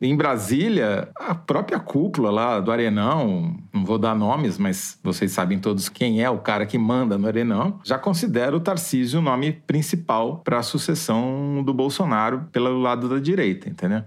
[0.00, 5.58] Em Brasília, a própria cúpula lá do Arenão, não vou dar nomes, mas vocês sabem
[5.58, 9.52] todos quem é o cara que manda no Arenão, já considera o Tarcísio o nome
[9.52, 14.02] principal para a sucessão do Bolsonaro pelo lado da direita, entendeu?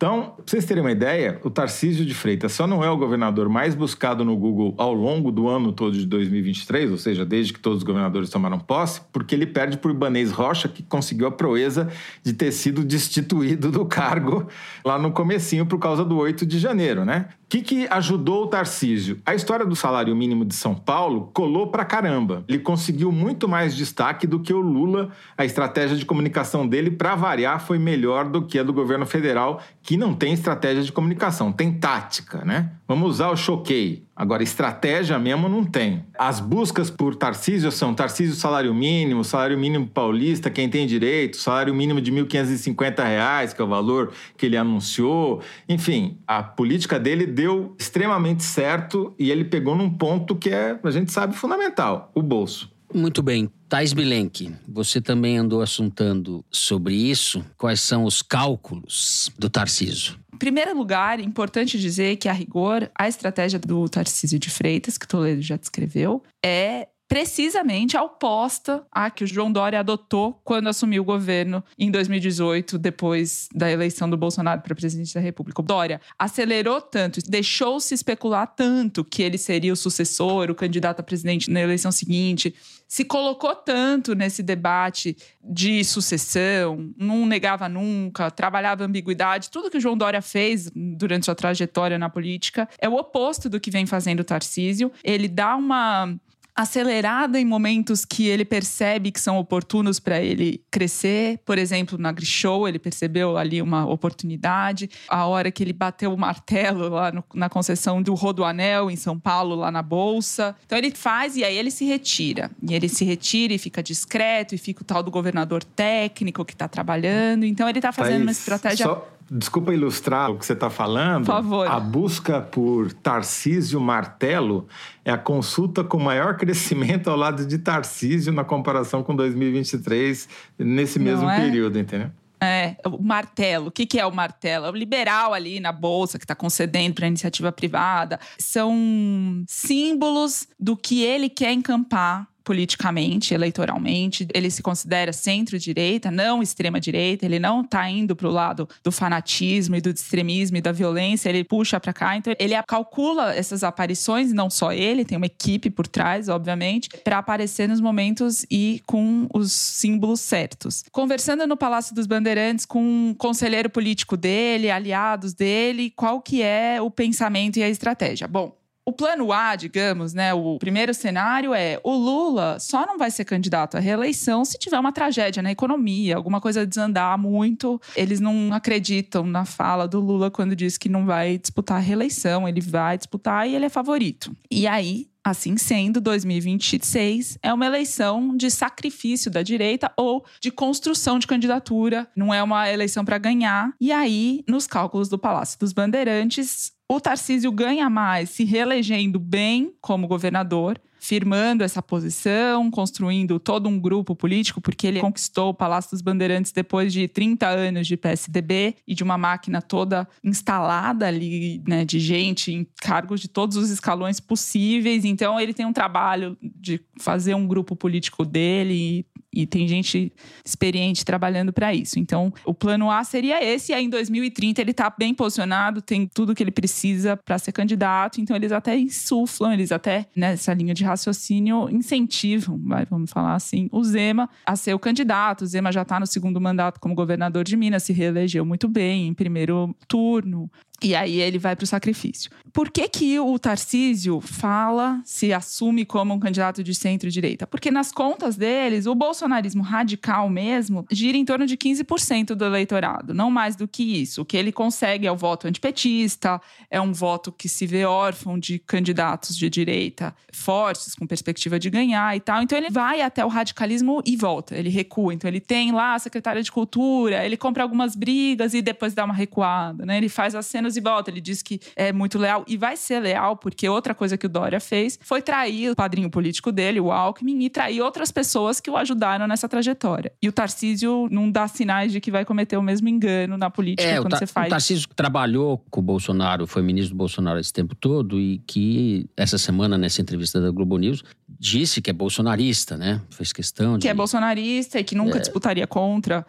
[0.00, 3.50] Então, pra vocês terem uma ideia, o Tarcísio de Freitas só não é o governador
[3.50, 7.60] mais buscado no Google ao longo do ano todo de 2023, ou seja, desde que
[7.60, 11.86] todos os governadores tomaram posse, porque ele perde por Ibanez Rocha, que conseguiu a proeza
[12.22, 14.48] de ter sido destituído do cargo
[14.82, 17.28] lá no comecinho por causa do 8 de janeiro, né?
[17.50, 19.18] O que, que ajudou o Tarcísio?
[19.26, 22.44] A história do salário mínimo de São Paulo colou pra caramba.
[22.46, 25.10] Ele conseguiu muito mais destaque do que o Lula.
[25.36, 29.60] A estratégia de comunicação dele, para variar, foi melhor do que a do governo federal,
[29.82, 32.70] que não tem estratégia de comunicação, tem tática, né?
[32.86, 34.04] Vamos usar o choquei.
[34.20, 36.04] Agora, estratégia mesmo não tem.
[36.18, 41.74] As buscas por Tarcísio são Tarcísio salário mínimo, salário mínimo paulista, quem tem direito, salário
[41.74, 45.40] mínimo de R$ 1.550, que é o valor que ele anunciou.
[45.66, 50.90] Enfim, a política dele deu extremamente certo e ele pegou num ponto que é, a
[50.90, 52.70] gente sabe, fundamental: o bolso.
[52.92, 53.50] Muito bem.
[53.70, 57.44] Thais Bilenque, você também andou assuntando sobre isso.
[57.56, 60.18] Quais são os cálculos do Tarciso?
[60.34, 65.06] Em primeiro lugar, importante dizer que, a rigor, a estratégia do Tarcísio de Freitas, que
[65.06, 71.02] Toledo já descreveu, é precisamente a oposta à que o João Dória adotou quando assumiu
[71.02, 75.60] o governo em 2018, depois da eleição do Bolsonaro para presidente da República.
[75.60, 81.02] O Dória acelerou tanto, deixou-se especular tanto que ele seria o sucessor, o candidato a
[81.02, 82.54] presidente na eleição seguinte,
[82.86, 89.80] se colocou tanto nesse debate de sucessão, não negava nunca, trabalhava ambiguidade, tudo que o
[89.80, 94.20] João Dória fez durante sua trajetória na política é o oposto do que vem fazendo
[94.20, 94.92] o Tarcísio.
[95.02, 96.16] Ele dá uma
[96.54, 101.38] acelerada em momentos que ele percebe que são oportunos para ele crescer.
[101.44, 104.90] Por exemplo, na Grishow, ele percebeu ali uma oportunidade.
[105.08, 109.18] A hora que ele bateu o martelo lá no, na concessão do Rodoanel, em São
[109.18, 110.54] Paulo, lá na Bolsa.
[110.66, 112.50] Então ele faz e aí ele se retira.
[112.62, 116.52] E ele se retira e fica discreto, e fica o tal do governador técnico que
[116.52, 117.44] está trabalhando.
[117.44, 118.86] Então ele está fazendo Thaís, uma estratégia.
[118.86, 121.24] Só Desculpa ilustrar o que você está falando.
[121.24, 121.66] Por favor.
[121.68, 124.66] A busca por Tarcísio Martelo
[125.04, 130.98] é a consulta com maior crescimento ao lado de Tarcísio na comparação com 2023, nesse
[130.98, 131.40] mesmo é?
[131.40, 132.10] período, entendeu?
[132.42, 133.68] É, o martelo.
[133.68, 134.66] O que, que é o martelo?
[134.66, 138.18] É o liberal ali na bolsa que está concedendo para a iniciativa privada.
[138.38, 144.26] São símbolos do que ele quer encampar politicamente, eleitoralmente.
[144.34, 147.24] Ele se considera centro-direita, não extrema-direita.
[147.24, 151.28] Ele não está indo para o lado do fanatismo e do extremismo e da violência.
[151.28, 152.16] Ele puxa para cá.
[152.16, 157.18] Então, ele calcula essas aparições, não só ele, tem uma equipe por trás, obviamente, para
[157.18, 160.84] aparecer nos momentos e com os símbolos certos.
[160.90, 166.80] Conversando no Palácio dos Bandeirantes com um conselheiro político dele, aliados dele, qual que é
[166.80, 168.28] o pensamento e a estratégia?
[168.28, 168.59] Bom,
[168.90, 173.24] o plano A, digamos, né, o primeiro cenário é o Lula só não vai ser
[173.24, 177.80] candidato à reeleição se tiver uma tragédia na economia, alguma coisa desandar muito.
[177.94, 182.48] Eles não acreditam na fala do Lula quando diz que não vai disputar a reeleição,
[182.48, 184.36] ele vai disputar e ele é favorito.
[184.50, 191.18] E aí Assim sendo, 2026 é uma eleição de sacrifício da direita ou de construção
[191.18, 193.70] de candidatura, não é uma eleição para ganhar.
[193.78, 199.72] E aí, nos cálculos do Palácio dos Bandeirantes, o Tarcísio ganha mais se reelegendo bem
[199.80, 205.92] como governador firmando essa posição, construindo todo um grupo político, porque ele conquistou o Palácio
[205.92, 211.62] dos Bandeirantes depois de 30 anos de PSDB e de uma máquina toda instalada ali,
[211.66, 215.04] né, de gente em cargos de todos os escalões possíveis.
[215.04, 220.12] Então, ele tem um trabalho de fazer um grupo político dele e, e tem gente
[220.44, 221.98] experiente trabalhando para isso.
[221.98, 226.06] Então, o plano A seria esse, e aí em 2030 ele está bem posicionado, tem
[226.06, 230.74] tudo que ele precisa para ser candidato, então eles até insuflam, eles até nessa linha
[230.74, 235.42] de raciocínio incentivam, vamos falar assim, o Zema a ser o candidato.
[235.42, 239.08] O Zema já está no segundo mandato como governador de Minas, se reelegeu muito bem
[239.08, 240.50] em primeiro turno.
[240.82, 242.30] E aí ele vai para o sacrifício.
[242.52, 247.46] Por que, que o Tarcísio fala, se assume como um candidato de centro-direita?
[247.46, 253.14] Porque nas contas deles, o bolsonarismo radical mesmo gira em torno de 15% do eleitorado,
[253.14, 254.22] não mais do que isso.
[254.22, 256.40] O que ele consegue é o voto antipetista,
[256.70, 261.70] é um voto que se vê órfão de candidatos de direita fortes, com perspectiva de
[261.70, 262.42] ganhar e tal.
[262.42, 265.14] Então ele vai até o radicalismo e volta, ele recua.
[265.14, 269.04] Então ele tem lá a secretária de cultura, ele compra algumas brigas e depois dá
[269.04, 269.98] uma recuada, né?
[269.98, 273.00] Ele faz as cenas e volta, ele diz que é muito leal e vai ser
[273.00, 276.90] leal, porque outra coisa que o Dória fez foi trair o padrinho político dele, o
[276.90, 280.12] Alckmin, e trair outras pessoas que o ajudaram nessa trajetória.
[280.22, 283.88] E o Tarcísio não dá sinais de que vai cometer o mesmo engano na política
[283.88, 284.46] É, quando você faz.
[284.46, 289.08] o Tarcísio trabalhou com o Bolsonaro, foi ministro do Bolsonaro esse tempo todo e que
[289.16, 291.02] essa semana, nessa entrevista da Globo News,
[291.38, 293.00] disse que é bolsonarista, né?
[293.10, 293.82] Fez questão de...
[293.82, 296.26] que é bolsonarista e que nunca disputaria contra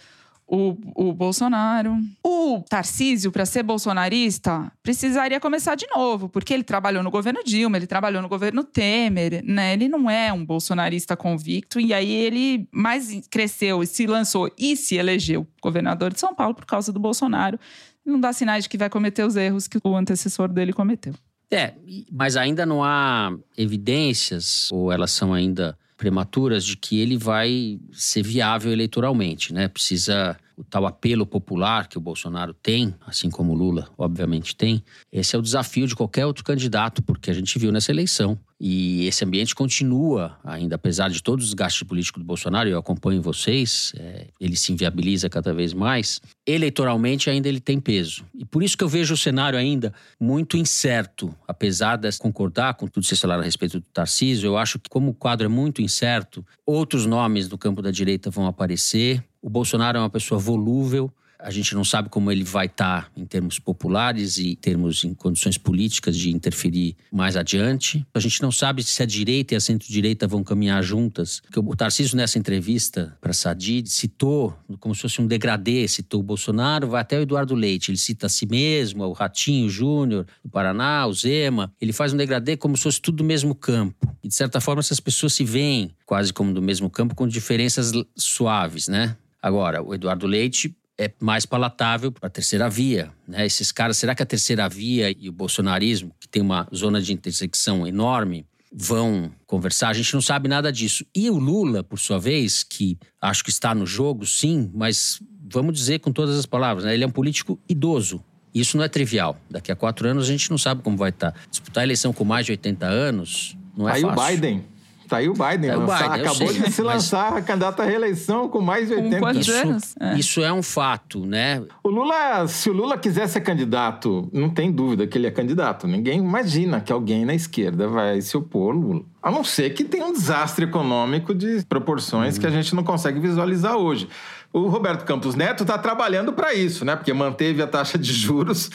[0.51, 1.97] o, o Bolsonaro.
[2.21, 7.77] O Tarcísio, para ser bolsonarista, precisaria começar de novo, porque ele trabalhou no governo Dilma,
[7.77, 9.73] ele trabalhou no governo Temer, né?
[9.73, 14.75] Ele não é um bolsonarista convicto, e aí ele mais cresceu e se lançou e
[14.75, 17.57] se elegeu governador de São Paulo por causa do Bolsonaro.
[18.05, 21.13] Não dá sinais de que vai cometer os erros que o antecessor dele cometeu.
[21.49, 21.73] É,
[22.11, 28.23] mas ainda não há evidências, ou elas são ainda prematuras, de que ele vai ser
[28.23, 29.67] viável eleitoralmente, né?
[29.67, 34.83] Precisa o tal apelo popular que o Bolsonaro tem, assim como o Lula, obviamente, tem.
[35.11, 38.35] Esse é o desafio de qualquer outro candidato, porque a gente viu nessa eleição.
[38.63, 43.19] E esse ambiente continua ainda, apesar de todos os gastos políticos do Bolsonaro, eu acompanho
[43.19, 46.21] vocês, é, ele se inviabiliza cada vez mais.
[46.45, 48.23] Eleitoralmente, ainda ele tem peso.
[48.37, 52.85] E por isso que eu vejo o cenário ainda muito incerto, apesar de concordar com
[52.85, 55.49] tudo que vocês falaram a respeito do Tarcísio, eu acho que como o quadro é
[55.49, 59.23] muito incerto, outros nomes no campo da direita vão aparecer.
[59.41, 61.11] O Bolsonaro é uma pessoa volúvel,
[61.43, 65.13] a gente não sabe como ele vai estar em termos populares e em termos em
[65.13, 68.05] condições políticas de interferir mais adiante.
[68.13, 71.41] A gente não sabe se a direita e a centro-direita vão caminhar juntas.
[71.41, 76.23] Porque o Tarcísio, nessa entrevista para Sadid, citou como se fosse um degradê, citou o
[76.23, 77.91] Bolsonaro, vai até o Eduardo Leite.
[77.91, 81.73] Ele cita a si mesmo, o Ratinho Júnior, do Paraná, o Zema.
[81.81, 84.07] Ele faz um degradê como se fosse tudo do mesmo campo.
[84.23, 87.91] E, de certa forma, essas pessoas se veem quase como do mesmo campo, com diferenças
[88.15, 89.17] suaves, né?
[89.41, 93.45] Agora, o Eduardo Leite é mais palatável para a terceira via, né?
[93.45, 97.11] Esses caras, será que a terceira via e o bolsonarismo, que tem uma zona de
[97.11, 99.89] intersecção enorme, vão conversar?
[99.89, 101.03] A gente não sabe nada disso.
[101.15, 105.19] E o Lula, por sua vez, que acho que está no jogo, sim, mas
[105.51, 106.93] vamos dizer com todas as palavras, né?
[106.93, 108.23] Ele é um político idoso.
[108.53, 109.39] Isso não é trivial.
[109.49, 111.33] Daqui a quatro anos a gente não sabe como vai estar.
[111.49, 114.15] Disputar a eleição com mais de 80 anos não é Aí fácil.
[114.15, 114.70] Tá aí o Biden.
[115.11, 118.47] Tá aí o lançar- Biden, eu acabou sei, de se mas- lançar candidato à reeleição
[118.47, 119.95] com mais de Com 80 quantos Isso, anos?
[119.99, 120.15] É.
[120.15, 121.61] isso é um fato, né?
[121.83, 125.85] O Lula, se o Lula quiser ser candidato, não tem dúvida que ele é candidato.
[125.85, 129.01] Ninguém imagina que alguém na esquerda vai se opor ao Lula.
[129.21, 133.19] A não ser que tenha um desastre econômico de proporções que a gente não consegue
[133.19, 134.07] visualizar hoje.
[134.53, 136.95] O Roberto Campos Neto está trabalhando para isso, né?
[136.95, 138.69] Porque manteve a taxa de juros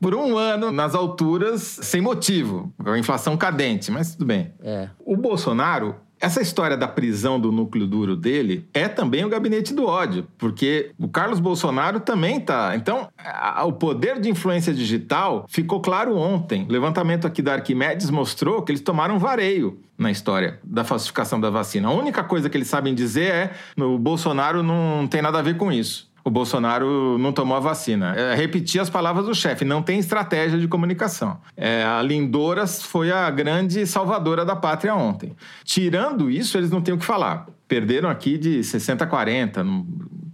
[0.00, 4.52] por um ano nas alturas sem motivo, com a inflação cadente, mas tudo bem.
[4.60, 4.88] É.
[5.04, 9.84] O Bolsonaro, essa história da prisão do núcleo duro dele é também o gabinete do
[9.84, 12.74] ódio, porque o Carlos Bolsonaro também tá.
[12.76, 16.64] Então, a- o poder de influência digital ficou claro ontem.
[16.68, 21.50] O levantamento aqui da Arquimedes mostrou que eles tomaram vareio na história da falsificação da
[21.50, 21.88] vacina.
[21.88, 23.50] A única coisa que eles sabem dizer é:
[23.82, 26.10] o Bolsonaro não tem nada a ver com isso.
[26.24, 28.14] O Bolsonaro não tomou a vacina.
[28.14, 31.38] É, repetir as palavras do chefe, não tem estratégia de comunicação.
[31.56, 35.32] É, a Lindoras foi a grande salvadora da pátria ontem.
[35.64, 37.46] Tirando isso, eles não têm o que falar.
[37.66, 39.86] Perderam aqui de 60 a 40, num-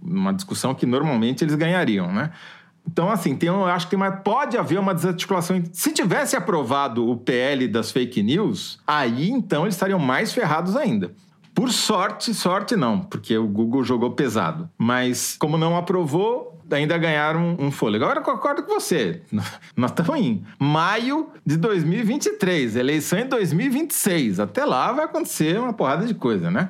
[0.03, 2.31] numa discussão que normalmente eles ganhariam, né?
[2.87, 5.61] Então, assim, tem, eu acho que pode haver uma desarticulação.
[5.73, 11.11] Se tivesse aprovado o PL das fake news, aí então eles estariam mais ferrados ainda.
[11.59, 14.69] Por sorte, sorte não, porque o Google jogou pesado.
[14.77, 18.05] Mas como não aprovou, ainda ganharam um fôlego.
[18.05, 19.23] Agora eu concordo com você.
[19.75, 24.39] Nós estamos em maio de 2023, eleição em 2026.
[24.39, 26.69] Até lá vai acontecer uma porrada de coisa, né?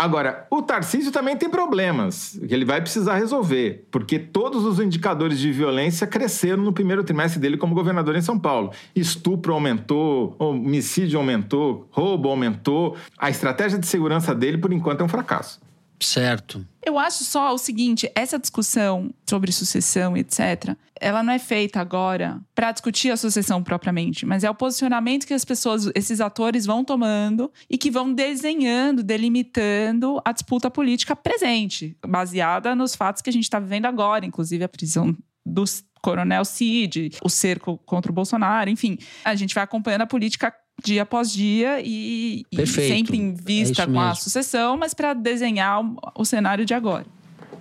[0.00, 5.38] Agora, o Tarcísio também tem problemas que ele vai precisar resolver, porque todos os indicadores
[5.38, 8.72] de violência cresceram no primeiro trimestre dele como governador em São Paulo.
[8.96, 12.96] Estupro aumentou, homicídio aumentou, roubo aumentou.
[13.18, 15.60] A estratégia de segurança dele, por enquanto, é um fracasso.
[16.02, 16.66] Certo.
[16.84, 22.40] Eu acho só o seguinte: essa discussão sobre sucessão, etc., ela não é feita agora
[22.54, 26.84] para discutir a sucessão propriamente, mas é o posicionamento que as pessoas, esses atores vão
[26.84, 33.32] tomando e que vão desenhando, delimitando a disputa política presente, baseada nos fatos que a
[33.32, 35.64] gente está vivendo agora, inclusive a prisão do
[36.02, 38.98] Coronel Cid, o cerco contra o Bolsonaro, enfim.
[39.24, 43.86] A gente vai acompanhando a política dia após dia e, e sempre em vista é
[43.86, 47.06] com a sucessão, mas para desenhar o, o cenário de agora.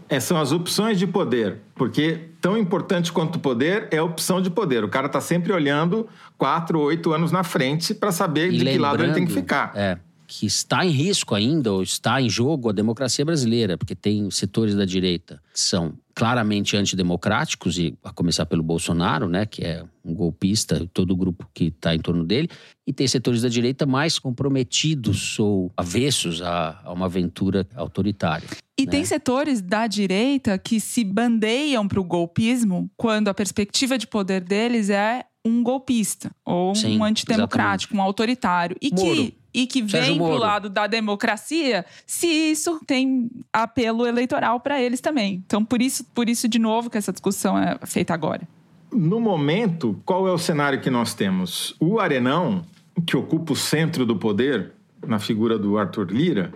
[0.09, 4.41] É, são as opções de poder, porque tão importante quanto o poder é a opção
[4.41, 4.83] de poder.
[4.83, 8.77] O cara está sempre olhando quatro, oito anos na frente para saber E de que
[8.79, 9.71] lado ele tem que ficar.
[9.75, 9.99] É,
[10.29, 14.75] que está em risco ainda, ou está em jogo a democracia brasileira, porque tem setores
[14.75, 20.13] da direita que são claramente antidemocráticos, e a começar pelo Bolsonaro, né, que é um
[20.13, 22.47] golpista, todo o grupo que está em torno dele,
[22.85, 28.47] e tem setores da direita mais comprometidos ou avessos a, a uma aventura autoritária.
[28.77, 28.91] E né?
[28.91, 34.41] tem setores da direita que se bandeiam para o golpismo quando a perspectiva de poder
[34.41, 38.75] deles é um golpista ou Sim, um antidemocrático, um autoritário.
[38.81, 39.15] E Moro.
[39.15, 45.01] que, e que vem pro lado da democracia se isso tem apelo eleitoral para eles
[45.01, 45.43] também.
[45.45, 48.47] Então, por isso, por isso, de novo, que essa discussão é feita agora.
[48.91, 51.75] No momento, qual é o cenário que nós temos?
[51.79, 52.63] O Arenão,
[53.05, 54.71] que ocupa o centro do poder,
[55.05, 56.51] na figura do Arthur Lira,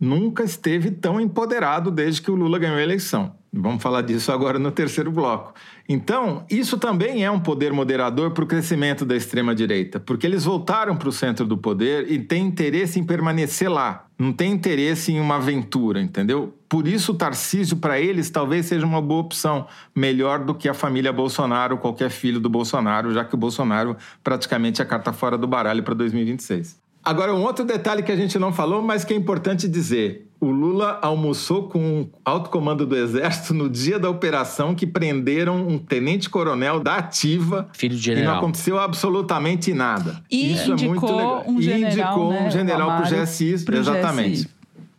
[0.00, 3.34] nunca esteve tão empoderado desde que o Lula ganhou a eleição.
[3.52, 5.54] Vamos falar disso agora no terceiro bloco.
[5.88, 10.96] Então, isso também é um poder moderador para o crescimento da extrema-direita, porque eles voltaram
[10.96, 15.20] para o centro do poder e têm interesse em permanecer lá, não tem interesse em
[15.20, 16.54] uma aventura, entendeu?
[16.68, 20.74] Por isso, o Tarcísio, para eles, talvez seja uma boa opção, melhor do que a
[20.74, 25.36] família Bolsonaro, qualquer filho do Bolsonaro, já que o Bolsonaro praticamente é a carta fora
[25.36, 26.83] do baralho para 2026.
[27.04, 30.26] Agora, um outro detalhe que a gente não falou, mas que é importante dizer.
[30.40, 35.56] O Lula almoçou com o alto comando do Exército no dia da operação que prenderam
[35.56, 38.38] um tenente-coronel da ativa Filho de e não general.
[38.38, 40.22] aconteceu absolutamente nada.
[40.30, 41.44] E Isso é muito legal.
[41.46, 43.64] um e general, indicou né, um general para o GSI.
[43.64, 44.42] pro Exatamente.
[44.44, 44.50] GSI.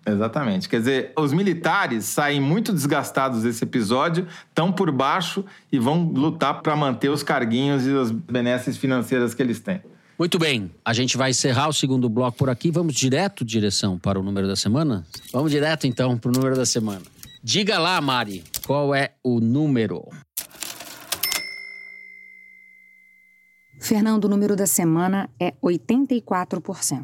[0.07, 0.69] Exatamente.
[0.69, 6.61] Quer dizer, os militares saem muito desgastados desse episódio, estão por baixo e vão lutar
[6.61, 9.81] para manter os carguinhos e as benesses financeiras que eles têm.
[10.18, 12.72] Muito bem, a gente vai encerrar o segundo bloco por aqui.
[12.72, 15.05] Vamos direto, direção, para o número da semana?
[15.30, 17.01] Vamos direto, então, para o número da semana.
[17.43, 20.07] Diga lá, Mari, qual é o número?
[23.78, 27.03] Fernando, o número da semana é 84%.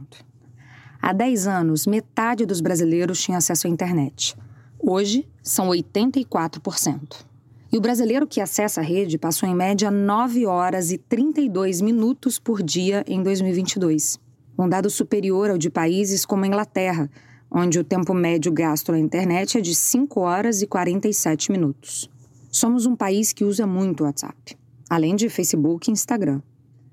[1.01, 4.37] Há 10 anos, metade dos brasileiros tinha acesso à internet.
[4.79, 7.25] Hoje, são 84%.
[7.71, 12.37] E o brasileiro que acessa a rede passou em média 9 horas e 32 minutos
[12.37, 14.19] por dia em 2022.
[14.59, 17.09] Um dado superior ao de países como a Inglaterra,
[17.49, 22.09] onde o tempo médio gasto na internet é de 5 horas e 47 minutos.
[22.51, 24.57] Somos um país que usa muito o WhatsApp,
[24.89, 26.41] além de Facebook e Instagram.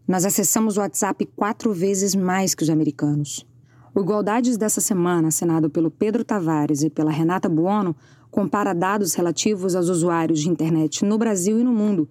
[0.07, 3.45] Nós acessamos o WhatsApp quatro vezes mais que os americanos.
[3.93, 7.97] O Igualdades dessa semana, assinado pelo Pedro Tavares e pela Renata Buono,
[8.31, 12.09] compara dados relativos aos usuários de internet no Brasil e no mundo,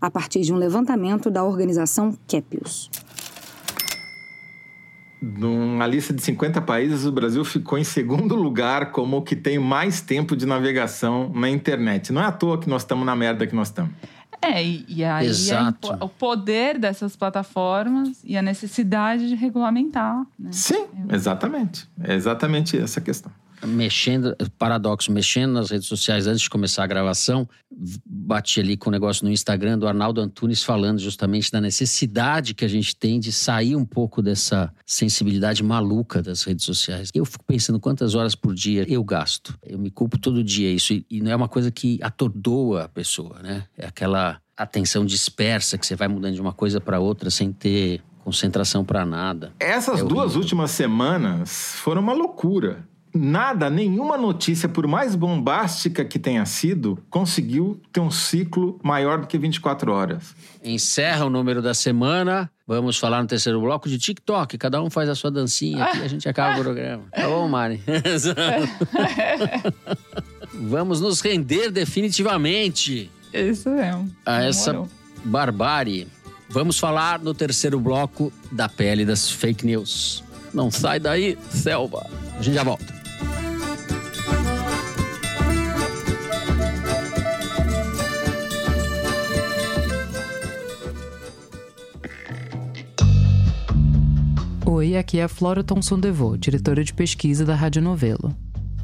[0.00, 2.90] a partir de um levantamento da organização Kepios.
[5.22, 9.58] Numa lista de 50 países, o Brasil ficou em segundo lugar como o que tem
[9.58, 12.10] mais tempo de navegação na internet.
[12.10, 13.92] Não é à toa que nós estamos na merda que nós estamos.
[14.40, 15.92] É, e, e aí é Exato.
[15.92, 20.24] impo- o poder dessas plataformas e a necessidade de regulamentar.
[20.38, 20.50] Né?
[20.52, 21.86] Sim, exatamente.
[22.02, 23.30] É exatamente essa a questão.
[23.66, 27.48] Mexendo, paradoxo, mexendo nas redes sociais antes de começar a gravação,
[28.06, 32.64] bati ali com o negócio no Instagram do Arnaldo Antunes falando justamente da necessidade que
[32.64, 37.10] a gente tem de sair um pouco dessa sensibilidade maluca das redes sociais.
[37.14, 39.58] Eu fico pensando quantas horas por dia eu gasto.
[39.62, 43.40] Eu me culpo todo dia isso e, não é uma coisa que atordoa a pessoa,
[43.42, 43.64] né?
[43.76, 48.02] É aquela atenção dispersa que você vai mudando de uma coisa para outra sem ter
[48.24, 49.52] concentração para nada.
[49.58, 52.86] Essas É duas últimas semanas foram uma loucura.
[53.12, 59.26] Nada, nenhuma notícia, por mais bombástica que tenha sido, conseguiu ter um ciclo maior do
[59.26, 60.34] que 24 horas.
[60.62, 62.48] Encerra o número da semana.
[62.66, 64.56] Vamos falar no terceiro bloco de TikTok.
[64.56, 67.02] Cada um faz a sua dancinha aqui e a gente acaba o programa.
[67.10, 67.82] Tá bom, Mari?
[70.54, 74.10] Vamos nos render definitivamente Isso mesmo.
[74.24, 74.90] a essa Demorou.
[75.24, 76.06] barbárie.
[76.48, 80.22] Vamos falar no terceiro bloco da pele das fake news.
[80.52, 82.06] Não sai daí, selva.
[82.38, 82.99] A gente já volta.
[94.80, 98.34] Oi, aqui é a Flora Thomson Devô, diretora de pesquisa da Rádio Novelo.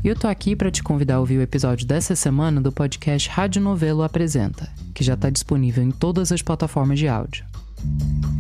[0.05, 3.31] E eu tô aqui para te convidar a ouvir o episódio dessa semana do podcast
[3.31, 7.47] Rádio Novelo Apresenta, que já está disponível em todas as plataformas de áudio.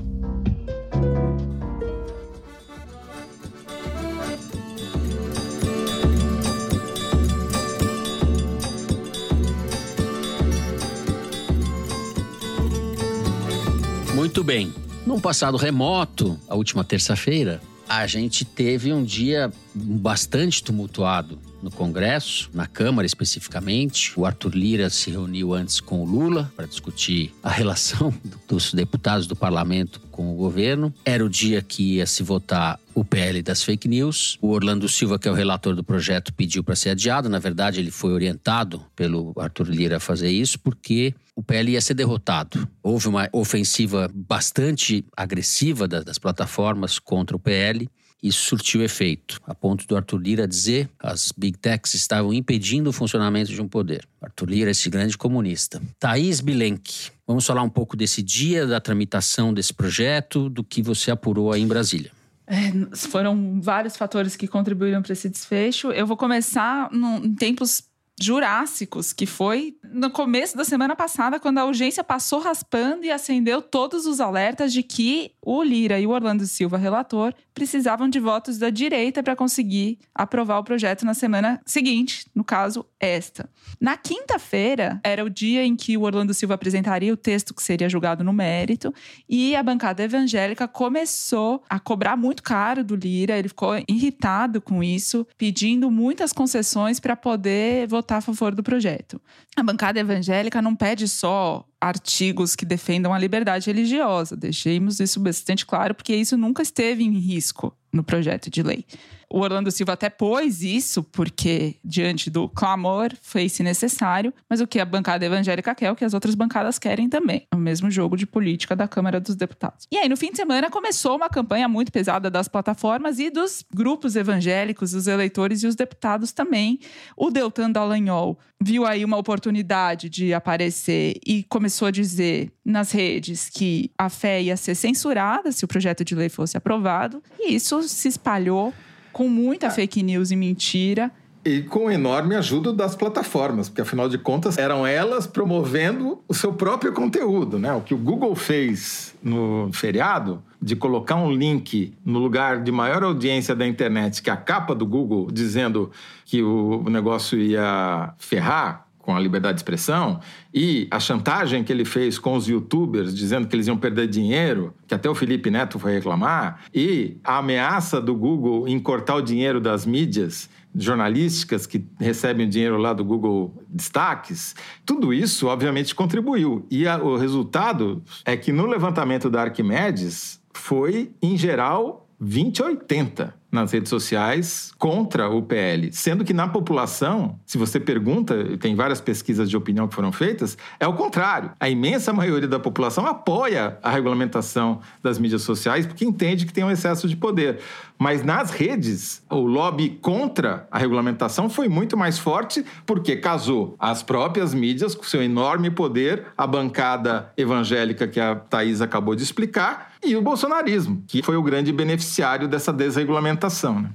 [14.16, 14.74] Muito bem.
[15.06, 22.50] Num passado remoto, a última terça-feira, a gente teve um dia bastante tumultuado no Congresso,
[22.54, 24.18] na Câmara especificamente.
[24.18, 28.14] O Arthur Lira se reuniu antes com o Lula para discutir a relação
[28.48, 30.94] dos deputados do parlamento com o governo.
[31.06, 34.38] Era o dia que ia se votar o PL das fake news.
[34.42, 37.30] O Orlando Silva, que é o relator do projeto, pediu para ser adiado.
[37.30, 41.82] Na verdade, ele foi orientado pelo Arthur Lira a fazer isso porque o PL ia
[41.82, 42.68] ser derrotado.
[42.84, 47.90] Houve uma ofensiva bastante agressiva das plataformas contra o PL
[48.22, 52.94] isso surtiu efeito, a ponto do Arthur Lira dizer as big techs estavam impedindo o
[52.94, 54.06] funcionamento de um poder.
[54.22, 55.82] Arthur Lira, esse grande comunista.
[56.00, 61.12] Thaís Bilenque, vamos falar um pouco desse dia, da tramitação desse projeto, do que você
[61.12, 62.12] apurou aí em Brasília.
[62.46, 65.92] É, foram vários fatores que contribuíram para esse desfecho.
[65.92, 67.84] Eu vou começar no, em tempos
[68.22, 73.62] Jurássicos, que foi no começo da semana passada, quando a urgência passou raspando e acendeu
[73.62, 78.58] todos os alertas de que o Lira e o Orlando Silva, relator, precisavam de votos
[78.58, 83.50] da direita para conseguir aprovar o projeto na semana seguinte, no caso, esta.
[83.80, 87.90] Na quinta-feira, era o dia em que o Orlando Silva apresentaria o texto que seria
[87.90, 88.94] julgado no mérito,
[89.28, 94.84] e a bancada evangélica começou a cobrar muito caro do Lira, ele ficou irritado com
[94.84, 99.22] isso, pedindo muitas concessões para poder votar votar a favor do projeto.
[99.56, 104.36] A bancada evangélica não pede só artigos que defendam a liberdade religiosa.
[104.36, 108.86] Deixemos isso bastante claro, porque isso nunca esteve em risco no projeto de lei.
[109.32, 114.80] O Orlando Silva até pôs isso, porque diante do clamor fez-se necessário, mas o que
[114.80, 117.46] a bancada evangélica quer, o que as outras bancadas querem também.
[117.54, 119.88] O mesmo jogo de política da Câmara dos Deputados.
[119.92, 123.64] E aí, no fim de semana, começou uma campanha muito pesada das plataformas e dos
[123.74, 126.80] grupos evangélicos, os eleitores e os deputados também.
[127.16, 133.50] O Deltan Dallagnol viu aí uma oportunidade de aparecer e começou a dizer nas redes
[133.50, 137.82] que a fé ia ser censurada se o projeto de lei fosse aprovado, e isso
[137.84, 138.74] se espalhou
[139.12, 139.70] com muita é.
[139.70, 141.12] fake news e mentira.
[141.44, 146.52] E com enorme ajuda das plataformas, porque afinal de contas eram elas promovendo o seu
[146.52, 147.72] próprio conteúdo, né?
[147.74, 153.04] O que o Google fez no feriado, de colocar um link no lugar de maior
[153.04, 155.90] audiência da internet, que é a capa do Google, dizendo
[156.26, 160.20] que o negócio ia ferrar com a liberdade de expressão
[160.54, 164.72] e a chantagem que ele fez com os youtubers dizendo que eles iam perder dinheiro,
[164.88, 169.22] que até o Felipe Neto foi reclamar, e a ameaça do Google em cortar o
[169.22, 174.56] dinheiro das mídias jornalísticas que recebem o dinheiro lá do Google Destaques,
[174.86, 176.64] tudo isso obviamente contribuiu.
[176.70, 183.72] E a, o resultado é que no levantamento da Arquimedes foi, em geral, 2080 nas
[183.72, 189.50] redes sociais contra o PL, sendo que na população, se você pergunta, tem várias pesquisas
[189.50, 191.52] de opinião que foram feitas, é o contrário.
[191.60, 196.64] A imensa maioria da população apoia a regulamentação das mídias sociais porque entende que tem
[196.64, 197.60] um excesso de poder.
[197.98, 204.04] Mas nas redes, o lobby contra a regulamentação foi muito mais forte porque casou as
[204.04, 209.89] próprias mídias com seu enorme poder, a bancada evangélica que a Thaís acabou de explicar
[210.04, 213.90] e o bolsonarismo, que foi o grande beneficiário dessa desregulamentação né?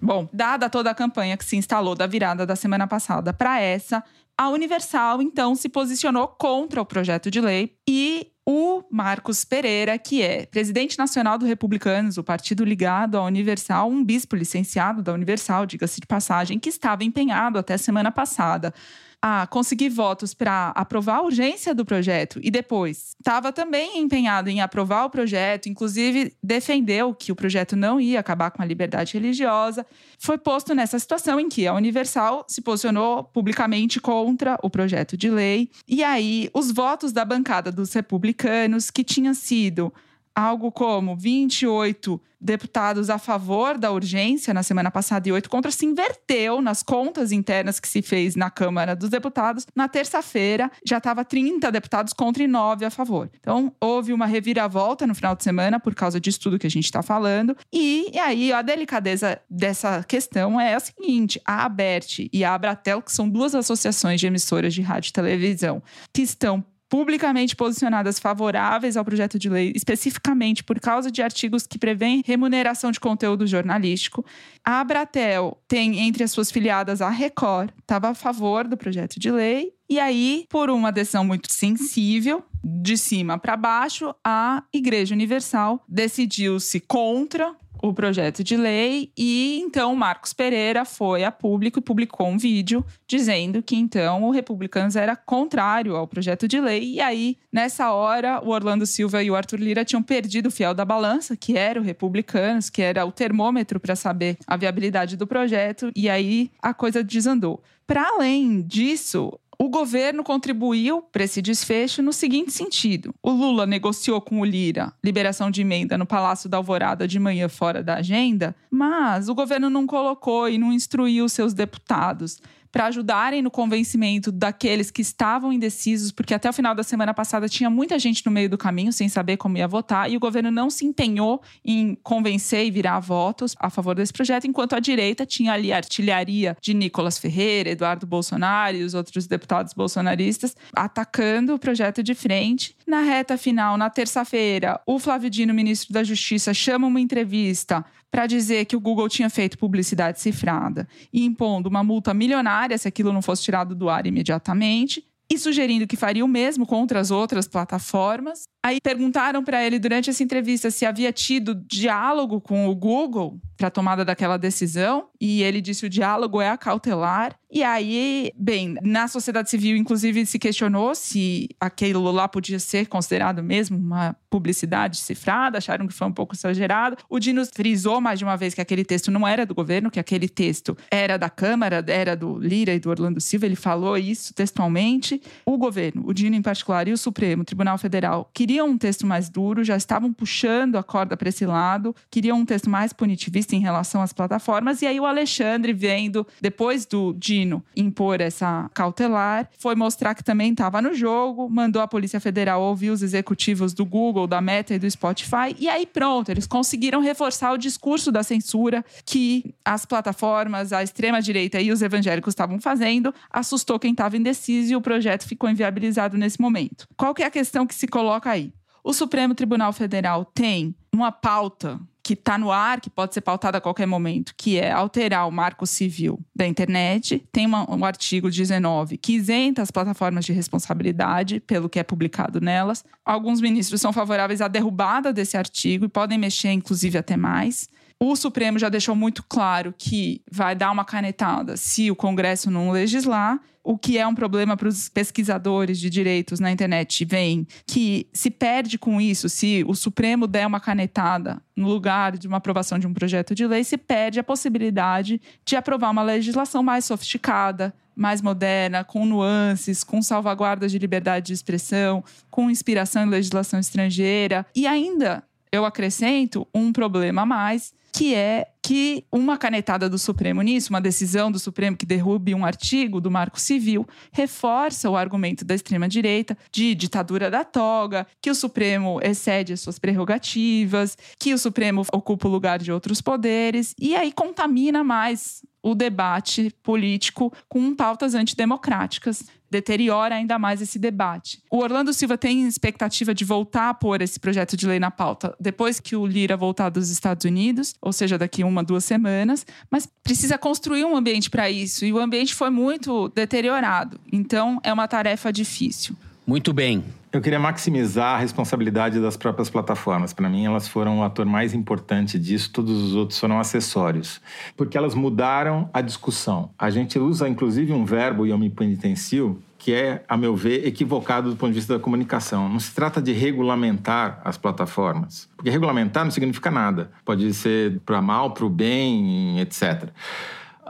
[0.00, 4.02] Bom, dada toda a campanha que se instalou da virada da semana passada para essa,
[4.36, 10.22] a Universal então se posicionou contra o projeto de lei e o Marcos Pereira, que
[10.22, 15.66] é presidente nacional do Republicanos, o partido ligado à Universal, um bispo licenciado da Universal,
[15.66, 18.72] diga-se de passagem, que estava empenhado até semana passada
[19.20, 24.60] a conseguir votos para aprovar a urgência do projeto e depois estava também empenhado em
[24.60, 29.84] aprovar o projeto, inclusive defendeu que o projeto não ia acabar com a liberdade religiosa,
[30.18, 35.30] foi posto nessa situação em que a Universal se posicionou publicamente contra o projeto de
[35.30, 35.70] lei.
[35.86, 39.92] E aí, os votos da bancada dos republicanos, que tinha sido
[40.38, 45.84] algo como 28 deputados a favor da urgência na semana passada e oito contra, se
[45.84, 49.66] inverteu nas contas internas que se fez na Câmara dos Deputados.
[49.74, 53.28] Na terça-feira, já estava 30 deputados contra e 9 a favor.
[53.40, 56.84] Então, houve uma reviravolta no final de semana por causa disso tudo que a gente
[56.84, 57.56] está falando.
[57.72, 63.02] E, e, aí, a delicadeza dessa questão é a seguinte: a Abert e a Abratel,
[63.02, 65.82] que são duas associações de emissoras de rádio e televisão,
[66.12, 71.78] que estão publicamente posicionadas favoráveis ao projeto de lei, especificamente por causa de artigos que
[71.78, 74.24] prevêem remuneração de conteúdo jornalístico.
[74.64, 79.30] A Abratel tem entre as suas filiadas a Record, estava a favor do projeto de
[79.30, 79.72] lei.
[79.90, 86.80] E aí, por uma decisão muito sensível, de cima para baixo, a Igreja Universal decidiu-se
[86.80, 92.38] contra o projeto de lei e então Marcos Pereira foi a público e publicou um
[92.38, 97.92] vídeo dizendo que então o Republicanos era contrário ao projeto de lei e aí nessa
[97.92, 101.56] hora o Orlando Silva e o Arthur Lira tinham perdido o fiel da balança, que
[101.56, 106.50] era o Republicanos, que era o termômetro para saber a viabilidade do projeto e aí
[106.62, 107.62] a coisa desandou.
[107.86, 114.20] Para além disso, o governo contribuiu para esse desfecho no seguinte sentido: o Lula negociou
[114.20, 118.54] com o Lira liberação de emenda no Palácio da Alvorada de manhã fora da agenda,
[118.70, 122.40] mas o governo não colocou e não instruiu seus deputados
[122.70, 127.48] para ajudarem no convencimento daqueles que estavam indecisos, porque até o final da semana passada
[127.48, 130.50] tinha muita gente no meio do caminho sem saber como ia votar, e o governo
[130.50, 135.24] não se empenhou em convencer e virar votos a favor desse projeto, enquanto a direita
[135.24, 141.54] tinha ali a artilharia de Nicolas Ferreira, Eduardo Bolsonaro e os outros deputados bolsonaristas atacando
[141.54, 142.76] o projeto de frente.
[142.86, 148.26] Na reta final, na terça-feira, o Flávio Dino, ministro da Justiça, chama uma entrevista para
[148.26, 153.12] dizer que o Google tinha feito publicidade cifrada e impondo uma multa milionária se aquilo
[153.12, 157.46] não fosse tirado do ar imediatamente e sugerindo que faria o mesmo contra as outras
[157.46, 158.44] plataformas.
[158.64, 163.68] Aí perguntaram para ele durante essa entrevista se havia tido diálogo com o Google para
[163.68, 167.36] a tomada daquela decisão, e ele disse o diálogo é acautelar.
[167.50, 173.42] E aí, bem, na sociedade civil, inclusive, se questionou se aquilo lá podia ser considerado
[173.42, 176.98] mesmo uma publicidade cifrada, acharam que foi um pouco exagerado.
[177.08, 179.98] O Dino frisou mais de uma vez que aquele texto não era do governo, que
[179.98, 184.32] aquele texto era da Câmara, era do Lira e do Orlando Silva, ele falou isso
[184.34, 185.20] textualmente.
[185.44, 189.28] O governo, o Dino em particular, e o Supremo Tribunal Federal queriam um texto mais
[189.28, 193.60] duro, já estavam puxando a corda para esse lado, queriam um texto mais punitivista em
[193.60, 194.82] relação às plataformas.
[194.82, 200.52] E aí o Alexandre, vendo, depois do Dino impor essa cautelar, foi mostrar que também
[200.52, 204.78] estava no jogo, mandou a Polícia Federal ouvir os executivos do Google, da Meta e
[204.78, 205.54] do Spotify.
[205.58, 211.60] E aí pronto, eles conseguiram reforçar o discurso da censura que as plataformas, a extrema-direita
[211.60, 216.40] e os evangélicos estavam fazendo, assustou quem estava indeciso e o projeto ficou inviabilizado nesse
[216.40, 216.86] momento.
[216.96, 218.47] Qual que é a questão que se coloca aí?
[218.82, 223.58] O Supremo Tribunal Federal tem uma pauta que está no ar, que pode ser pautada
[223.58, 227.22] a qualquer momento, que é alterar o marco civil da internet.
[227.30, 232.40] Tem uma, um artigo 19 que isenta as plataformas de responsabilidade pelo que é publicado
[232.40, 232.82] nelas.
[233.04, 237.68] Alguns ministros são favoráveis à derrubada desse artigo e podem mexer, inclusive, até mais.
[238.00, 242.70] O Supremo já deixou muito claro que vai dar uma canetada se o Congresso não
[242.70, 243.40] legislar.
[243.64, 248.30] O que é um problema para os pesquisadores de direitos na internet vem que se
[248.30, 252.86] perde com isso, se o Supremo der uma canetada no lugar de uma aprovação de
[252.86, 258.22] um projeto de lei, se perde a possibilidade de aprovar uma legislação mais sofisticada, mais
[258.22, 264.46] moderna, com nuances, com salvaguardas de liberdade de expressão, com inspiração em legislação estrangeira.
[264.54, 270.40] E ainda eu acrescento um problema a mais, que é que uma canetada do Supremo
[270.40, 275.44] nisso, uma decisão do Supremo que derrube um artigo do Marco Civil, reforça o argumento
[275.44, 281.38] da extrema-direita de ditadura da toga, que o Supremo excede as suas prerrogativas, que o
[281.38, 287.74] Supremo ocupa o lugar de outros poderes, e aí contamina mais o debate político com
[287.74, 291.42] pautas antidemocráticas deteriora ainda mais esse debate.
[291.50, 295.34] O Orlando Silva tem expectativa de voltar a pôr esse projeto de lei na pauta
[295.40, 299.88] depois que o Lira voltar dos Estados Unidos, ou seja, daqui uma, duas semanas, mas
[300.02, 304.00] precisa construir um ambiente para isso e o ambiente foi muito deteriorado.
[304.12, 305.96] Então, é uma tarefa difícil.
[306.28, 306.84] Muito bem.
[307.10, 310.12] Eu queria maximizar a responsabilidade das próprias plataformas.
[310.12, 314.20] Para mim, elas foram o ator mais importante disso, todos os outros foram acessórios.
[314.54, 316.50] Porque elas mudaram a discussão.
[316.58, 321.48] A gente usa, inclusive, um verbo omnipotencial que é, a meu ver, equivocado do ponto
[321.48, 322.46] de vista da comunicação.
[322.46, 326.90] Não se trata de regulamentar as plataformas, porque regulamentar não significa nada.
[327.06, 329.90] Pode ser para mal, para o bem, etc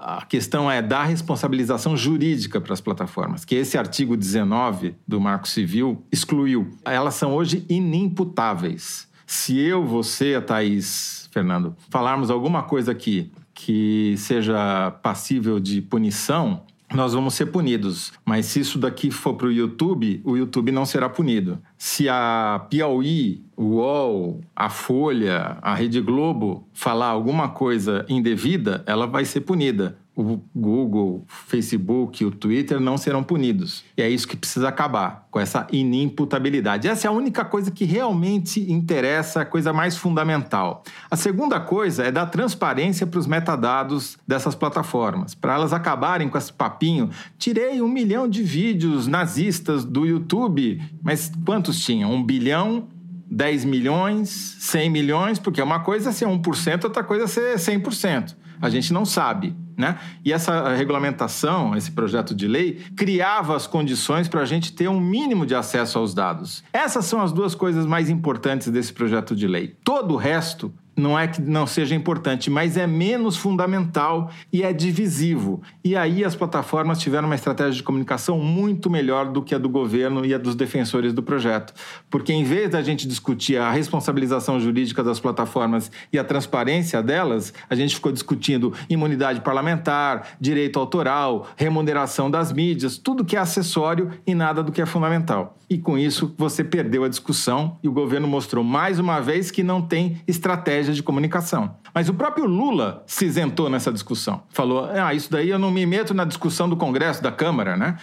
[0.01, 5.49] a questão é dar responsabilização jurídica para as plataformas, que esse artigo 19 do Marco
[5.49, 6.71] Civil excluiu.
[6.85, 9.09] Elas são hoje inimputáveis.
[9.27, 16.63] Se eu, você, Thaís, Fernando, falarmos alguma coisa aqui que seja passível de punição,
[16.93, 18.13] nós vamos ser punidos.
[18.25, 21.59] Mas se isso daqui for para o YouTube, o YouTube não será punido.
[21.77, 29.07] Se a Piauí, o UOL, a Folha, a Rede Globo falar alguma coisa indevida, ela
[29.07, 33.85] vai ser punida o Google, o Facebook, o Twitter não serão punidos.
[33.97, 36.89] E é isso que precisa acabar, com essa inimputabilidade.
[36.89, 40.83] Essa é a única coisa que realmente interessa, a coisa mais fundamental.
[41.09, 46.37] A segunda coisa é dar transparência para os metadados dessas plataformas, para elas acabarem com
[46.37, 47.11] esse papinho.
[47.39, 52.13] Tirei um milhão de vídeos nazistas do YouTube, mas quantos tinham?
[52.13, 52.89] Um bilhão?
[53.31, 58.35] 10 milhões, 100 milhões, porque uma coisa é ser 1%, outra coisa é ser 100%.
[58.61, 59.55] A gente não sabe.
[59.79, 59.97] Né?
[60.25, 65.01] E essa regulamentação, esse projeto de lei, criava as condições para a gente ter um
[65.01, 66.65] mínimo de acesso aos dados.
[66.73, 69.77] Essas são as duas coisas mais importantes desse projeto de lei.
[69.85, 74.73] Todo o resto não é que não seja importante, mas é menos fundamental e é
[74.73, 75.63] divisivo.
[75.85, 79.69] E aí as plataformas tiveram uma estratégia de comunicação muito melhor do que a do
[79.69, 81.73] governo e a dos defensores do projeto.
[82.11, 87.55] Porque em vez da gente discutir a responsabilização jurídica das plataformas e a transparência delas,
[87.71, 94.11] a gente ficou discutindo imunidade parlamentar, direito autoral, remuneração das mídias, tudo que é acessório
[94.27, 95.57] e nada do que é fundamental.
[95.71, 99.63] E com isso você perdeu a discussão e o governo mostrou mais uma vez que
[99.63, 101.77] não tem estratégia de comunicação.
[101.99, 104.45] Mas o próprio Lula se isentou nessa discussão.
[104.51, 107.97] Falou: ah, isso daí eu não me meto na discussão do Congresso, da Câmara, né?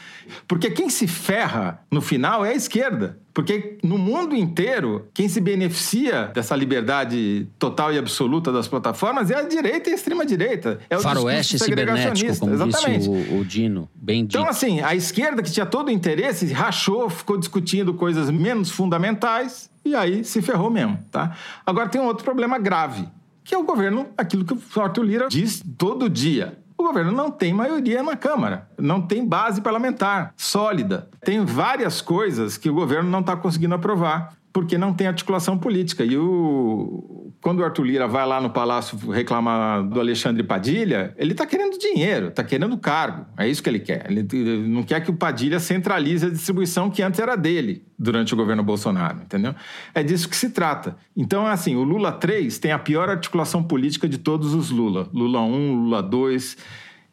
[0.45, 3.17] Porque quem se ferra no final é a esquerda.
[3.33, 9.35] Porque no mundo inteiro, quem se beneficia dessa liberdade total e absoluta das plataformas é
[9.35, 10.79] a direita e a extrema-direita.
[10.89, 13.07] É o Faroeste cibernético, como Exatamente.
[13.07, 14.37] o, o Dino, bem dito.
[14.37, 19.69] Então, assim, a esquerda que tinha todo o interesse, rachou, ficou discutindo coisas menos fundamentais
[19.85, 21.35] e aí se ferrou mesmo, tá?
[21.63, 23.07] Agora tem um outro problema grave,
[23.45, 26.57] que é o governo, aquilo que o Arthur Lira diz todo dia.
[26.77, 31.07] O governo não tem maioria na Câmara, não tem base parlamentar sólida.
[31.23, 36.03] Tem várias coisas que o governo não está conseguindo aprovar porque não tem articulação política.
[36.03, 37.24] E o...
[37.45, 41.77] quando o Arthur Lira vai lá no Palácio reclamar do Alexandre Padilha, ele está querendo
[41.77, 43.23] dinheiro, está querendo cargo.
[43.37, 44.09] É isso que ele quer.
[44.09, 48.35] Ele não quer que o Padilha centralize a distribuição que antes era dele durante o
[48.35, 49.53] governo Bolsonaro, entendeu?
[49.93, 50.97] É disso que se trata.
[51.15, 55.07] Então, assim, o Lula 3 tem a pior articulação política de todos os Lula.
[55.13, 56.57] Lula 1, Lula 2.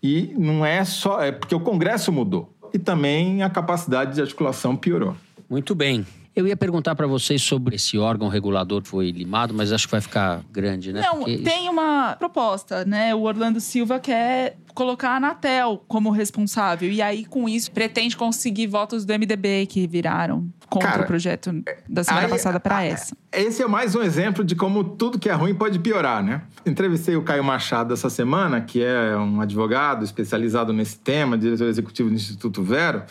[0.02, 1.20] E não é só...
[1.20, 2.56] É porque o Congresso mudou.
[2.72, 5.14] E também a capacidade de articulação piorou.
[5.50, 6.06] Muito bem.
[6.34, 9.92] Eu ia perguntar para vocês sobre esse órgão regulador que foi limado, mas acho que
[9.92, 11.02] vai ficar grande, né?
[11.02, 11.38] Não, Porque...
[11.38, 13.14] tem uma proposta, né?
[13.14, 16.90] O Orlando Silva quer colocar a Anatel como responsável.
[16.90, 21.52] E aí, com isso, pretende conseguir votos do MDB que viraram contra Cara, o projeto
[21.86, 23.14] da semana aí, passada para essa.
[23.30, 26.42] Esse é mais um exemplo de como tudo que é ruim pode piorar, né?
[26.64, 32.08] Entrevistei o Caio Machado essa semana, que é um advogado especializado nesse tema, diretor executivo
[32.08, 33.02] do Instituto Vero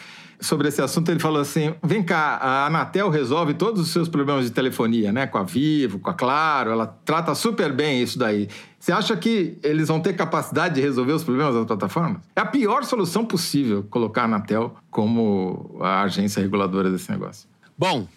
[0.41, 4.45] sobre esse assunto, ele falou assim: vem cá, a Anatel resolve todos os seus problemas
[4.45, 5.27] de telefonia, né?
[5.27, 8.49] Com a Vivo, com a Claro, ela trata super bem isso daí.
[8.79, 12.21] Você acha que eles vão ter capacidade de resolver os problemas das plataformas?
[12.35, 17.47] É a pior solução possível colocar a Anatel como a agência reguladora desse negócio.
[17.77, 18.07] Bom,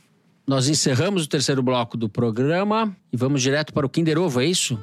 [0.47, 4.47] nós encerramos o terceiro bloco do programa e vamos direto para o Kinder Ovo, é
[4.47, 4.79] isso?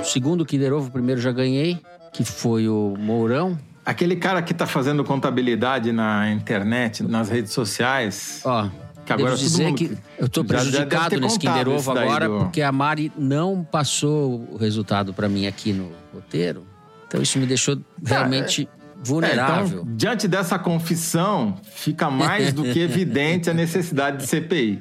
[0.00, 1.78] O segundo Kinder Ovo, o primeiro já ganhei,
[2.12, 3.58] que foi o Mourão.
[3.84, 8.40] Aquele cara que está fazendo contabilidade na internet, nas redes sociais.
[8.44, 8.68] Ó,
[9.04, 12.38] que agora devo dizer que eu estou prejudicado nesse Kinder Ovo agora do...
[12.38, 16.64] porque a Mari não passou o resultado para mim aqui no roteiro.
[17.08, 19.80] Então isso me deixou realmente é, vulnerável.
[19.80, 24.80] É, então, diante dessa confissão, fica mais do que evidente a necessidade de CPI.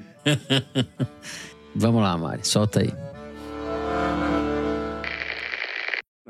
[1.76, 2.94] Vamos lá, Mari, solta aí.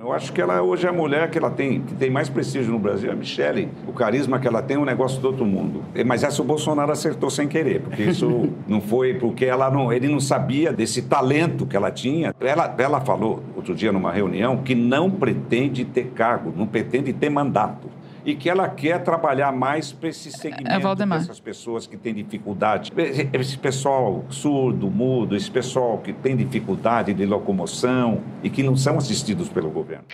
[0.01, 2.71] Eu acho que ela hoje é a mulher que ela tem, que tem mais prestígio
[2.71, 3.69] no Brasil, é a Michelle.
[3.87, 5.83] O carisma que ela tem é um negócio do outro mundo.
[6.03, 10.07] Mas essa o Bolsonaro acertou sem querer, porque isso não foi porque ela não, ele
[10.07, 12.33] não sabia desse talento que ela tinha.
[12.39, 17.29] Ela, ela falou outro dia numa reunião que não pretende ter cargo, não pretende ter
[17.29, 22.13] mandato e que ela quer trabalhar mais para esse segmento é dessas pessoas que têm
[22.13, 22.91] dificuldade.
[23.33, 28.97] Esse pessoal surdo, mudo, esse pessoal que tem dificuldade de locomoção e que não são
[28.97, 30.05] assistidos pelo governo.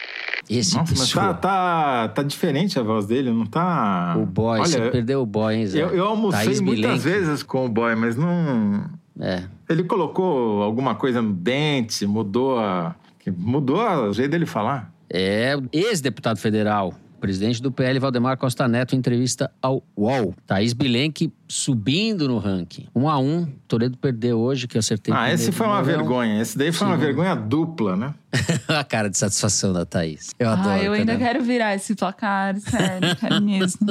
[0.49, 4.15] Esse Nossa, mas tá, tá, tá diferente a voz dele, não tá...
[4.17, 5.81] O boy, Olha, você perdeu o boy, hein, Zé?
[5.81, 8.85] Eu, eu almocei Thaís muitas vezes com o boy, mas não...
[9.19, 9.43] É.
[9.67, 12.95] Ele colocou alguma coisa no dente, mudou a...
[13.35, 14.89] Mudou o jeito dele falar.
[15.09, 20.33] É, ex-deputado federal Presidente do PL, Valdemar Costa Neto, em entrevista ao UOL.
[20.45, 22.87] Thaís Bilenque subindo no ranking.
[22.95, 23.45] Um a um.
[23.67, 25.13] Toledo perdeu hoje, que eu acertei.
[25.13, 26.41] Ah, esse foi uma vergonha.
[26.41, 26.93] Esse daí foi Sim.
[26.93, 28.13] uma vergonha dupla, né?
[28.67, 30.33] a cara de satisfação da Thaís.
[30.37, 30.69] Eu adoro.
[30.69, 33.87] Ah, eu ainda quero virar esse placar, sério, quero mesmo.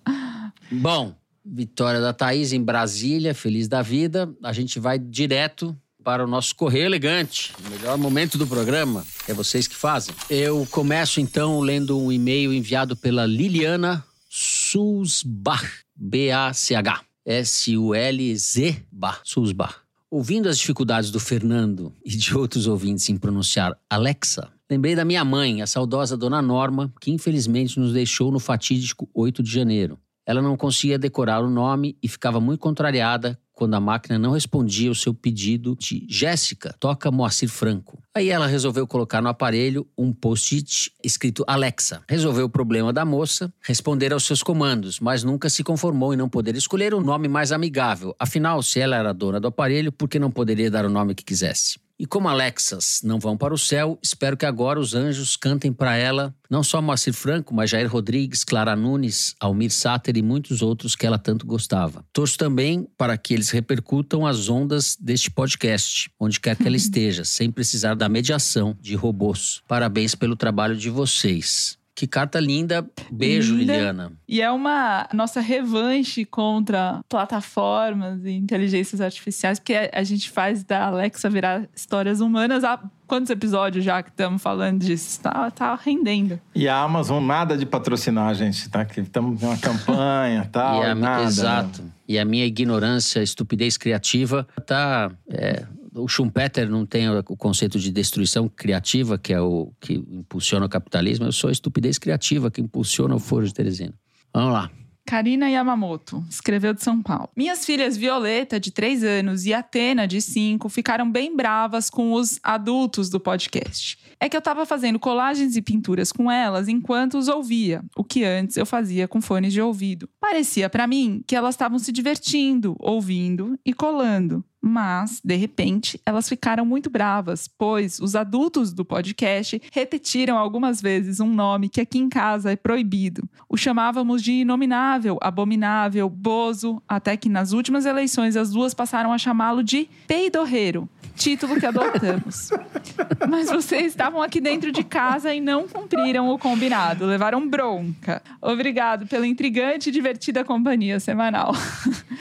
[0.72, 1.14] Bom,
[1.44, 4.32] vitória da Thaís em Brasília, feliz da vida.
[4.42, 7.52] A gente vai direto para o nosso Correio Elegante.
[7.64, 10.14] O melhor momento do programa é vocês que fazem.
[10.28, 18.82] Eu começo então lendo um e-mail enviado pela Liliana Sulzbach, B-A-C-H, S-U-L-Z,
[19.24, 19.74] Sulzbach.
[20.10, 25.24] Ouvindo as dificuldades do Fernando e de outros ouvintes em pronunciar Alexa, lembrei da minha
[25.24, 29.98] mãe, a saudosa Dona Norma, que infelizmente nos deixou no fatídico 8 de janeiro.
[30.30, 34.88] Ela não conseguia decorar o nome e ficava muito contrariada quando a máquina não respondia
[34.88, 38.00] o seu pedido de Jéssica, toca Moacir Franco.
[38.14, 42.04] Aí ela resolveu colocar no aparelho um post-it escrito Alexa.
[42.08, 46.28] Resolveu o problema da moça, responder aos seus comandos, mas nunca se conformou em não
[46.28, 48.14] poder escolher o nome mais amigável.
[48.16, 51.24] Afinal, se ela era dona do aparelho, por que não poderia dar o nome que
[51.24, 51.79] quisesse?
[52.00, 55.96] E como Alexas não vão para o céu, espero que agora os anjos cantem para
[55.96, 60.96] ela, não só Moacir Franco, mas Jair Rodrigues, Clara Nunes, Almir Sater e muitos outros
[60.96, 62.02] que ela tanto gostava.
[62.10, 67.22] Torço também para que eles repercutam as ondas deste podcast, onde quer que ela esteja,
[67.22, 69.60] sem precisar da mediação de robôs.
[69.68, 71.78] Parabéns pelo trabalho de vocês.
[72.00, 72.82] Que carta linda.
[73.10, 73.74] Beijo, linda.
[73.74, 74.12] Liliana.
[74.26, 80.86] E é uma nossa revanche contra plataformas e inteligências artificiais, porque a gente faz da
[80.86, 85.20] Alexa virar histórias humanas há quantos episódios já que estamos falando disso?
[85.20, 86.40] Tá, tá rendendo.
[86.54, 88.82] E a Amazon nada de patrocinar, gente, tá?
[88.82, 91.24] Que estamos numa campanha tal, e a, nada.
[91.24, 91.84] Exato.
[92.08, 95.12] E a minha ignorância, estupidez criativa tá...
[95.28, 100.66] É, o Schumpeter não tem o conceito de destruição criativa, que é o que impulsiona
[100.66, 101.26] o capitalismo.
[101.26, 103.94] Eu sou a estupidez criativa que impulsiona o Foro de Teresina.
[104.32, 104.70] Vamos lá.
[105.10, 107.30] Karina Yamamoto, escreveu de São Paulo.
[107.36, 112.38] Minhas filhas Violeta, de 3 anos, e Atena, de 5, ficaram bem bravas com os
[112.44, 113.98] adultos do podcast.
[114.20, 118.22] É que eu estava fazendo colagens e pinturas com elas enquanto os ouvia, o que
[118.22, 120.08] antes eu fazia com fones de ouvido.
[120.20, 124.44] Parecia para mim que elas estavam se divertindo, ouvindo e colando.
[124.62, 131.18] Mas, de repente, elas ficaram muito bravas, pois os adultos do podcast repetiram algumas vezes
[131.18, 133.28] um nome que aqui em casa é proibido.
[133.48, 139.18] O chamávamos de inominável, abominável, bozo, até que nas últimas eleições as duas passaram a
[139.18, 142.50] chamá-lo de peidorreiro, título que adotamos.
[143.28, 148.22] Mas vocês estavam aqui dentro de casa e não cumpriram o combinado, levaram bronca.
[148.40, 151.52] Obrigado pela intrigante e divertida companhia semanal.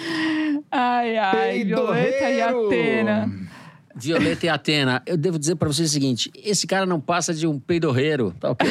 [0.72, 3.50] ai, ai, Violeta e Atena.
[3.96, 7.46] Violeta e Atena, eu devo dizer para vocês o seguinte: esse cara não passa de
[7.46, 8.68] um peidorreiro, tá ok?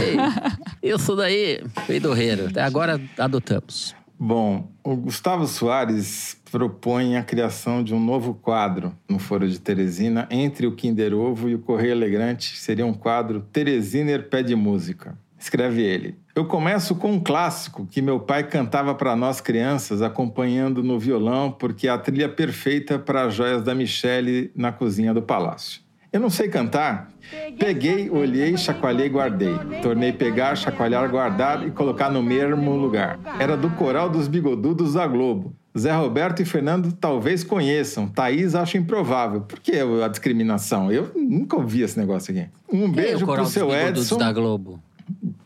[0.82, 2.46] eu sou daí, peidorreiro.
[2.46, 3.94] Até agora adotamos.
[4.20, 10.26] Bom, o Gustavo Soares propõe a criação de um novo quadro no Foro de Teresina
[10.28, 12.56] entre o Kinder Ovo e o Correio Elegante.
[12.58, 15.16] Seria um quadro Teresiner Pede Música.
[15.38, 16.16] Escreve ele.
[16.34, 21.50] Eu começo com um clássico que meu pai cantava para nós crianças, acompanhando no violão,
[21.50, 25.80] porque é a trilha perfeita para as joias da Michele na cozinha do palácio.
[26.10, 27.10] Eu não sei cantar.
[27.58, 29.54] Peguei, olhei, chacoalhei, guardei.
[29.82, 33.18] Tornei pegar, chacoalhar, guardar e colocar no mesmo lugar.
[33.38, 35.54] Era do coral dos bigodudos da Globo.
[35.78, 38.08] Zé Roberto e Fernando talvez conheçam.
[38.08, 39.42] Thaís acho improvável.
[39.42, 39.72] Por que
[40.02, 40.90] a discriminação?
[40.90, 42.48] Eu nunca ouvi esse negócio aqui.
[42.72, 44.16] Um beijo é pro seu Edson.
[44.16, 44.80] da Globo?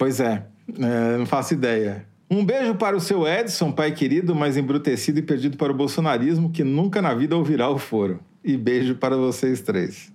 [0.03, 0.45] Pois é,
[0.81, 2.05] é, não faço ideia.
[2.29, 6.51] Um beijo para o seu Edson, pai querido, mas embrutecido e perdido para o bolsonarismo,
[6.51, 8.19] que nunca na vida ouvirá o foro.
[8.43, 10.13] E beijo para vocês três.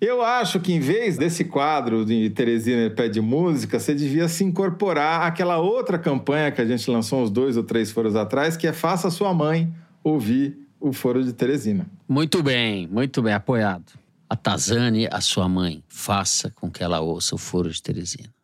[0.00, 5.22] Eu acho que em vez desse quadro de Teresina Pede Música, você devia se incorporar
[5.22, 8.72] àquela outra campanha que a gente lançou uns dois ou três foros atrás, que é
[8.72, 9.74] Faça Sua Mãe
[10.04, 11.84] ouvir o Foro de Teresina.
[12.08, 13.92] Muito bem, muito bem, apoiado.
[14.30, 18.35] A Tazane, a sua mãe, faça com que ela ouça o Foro de Teresina.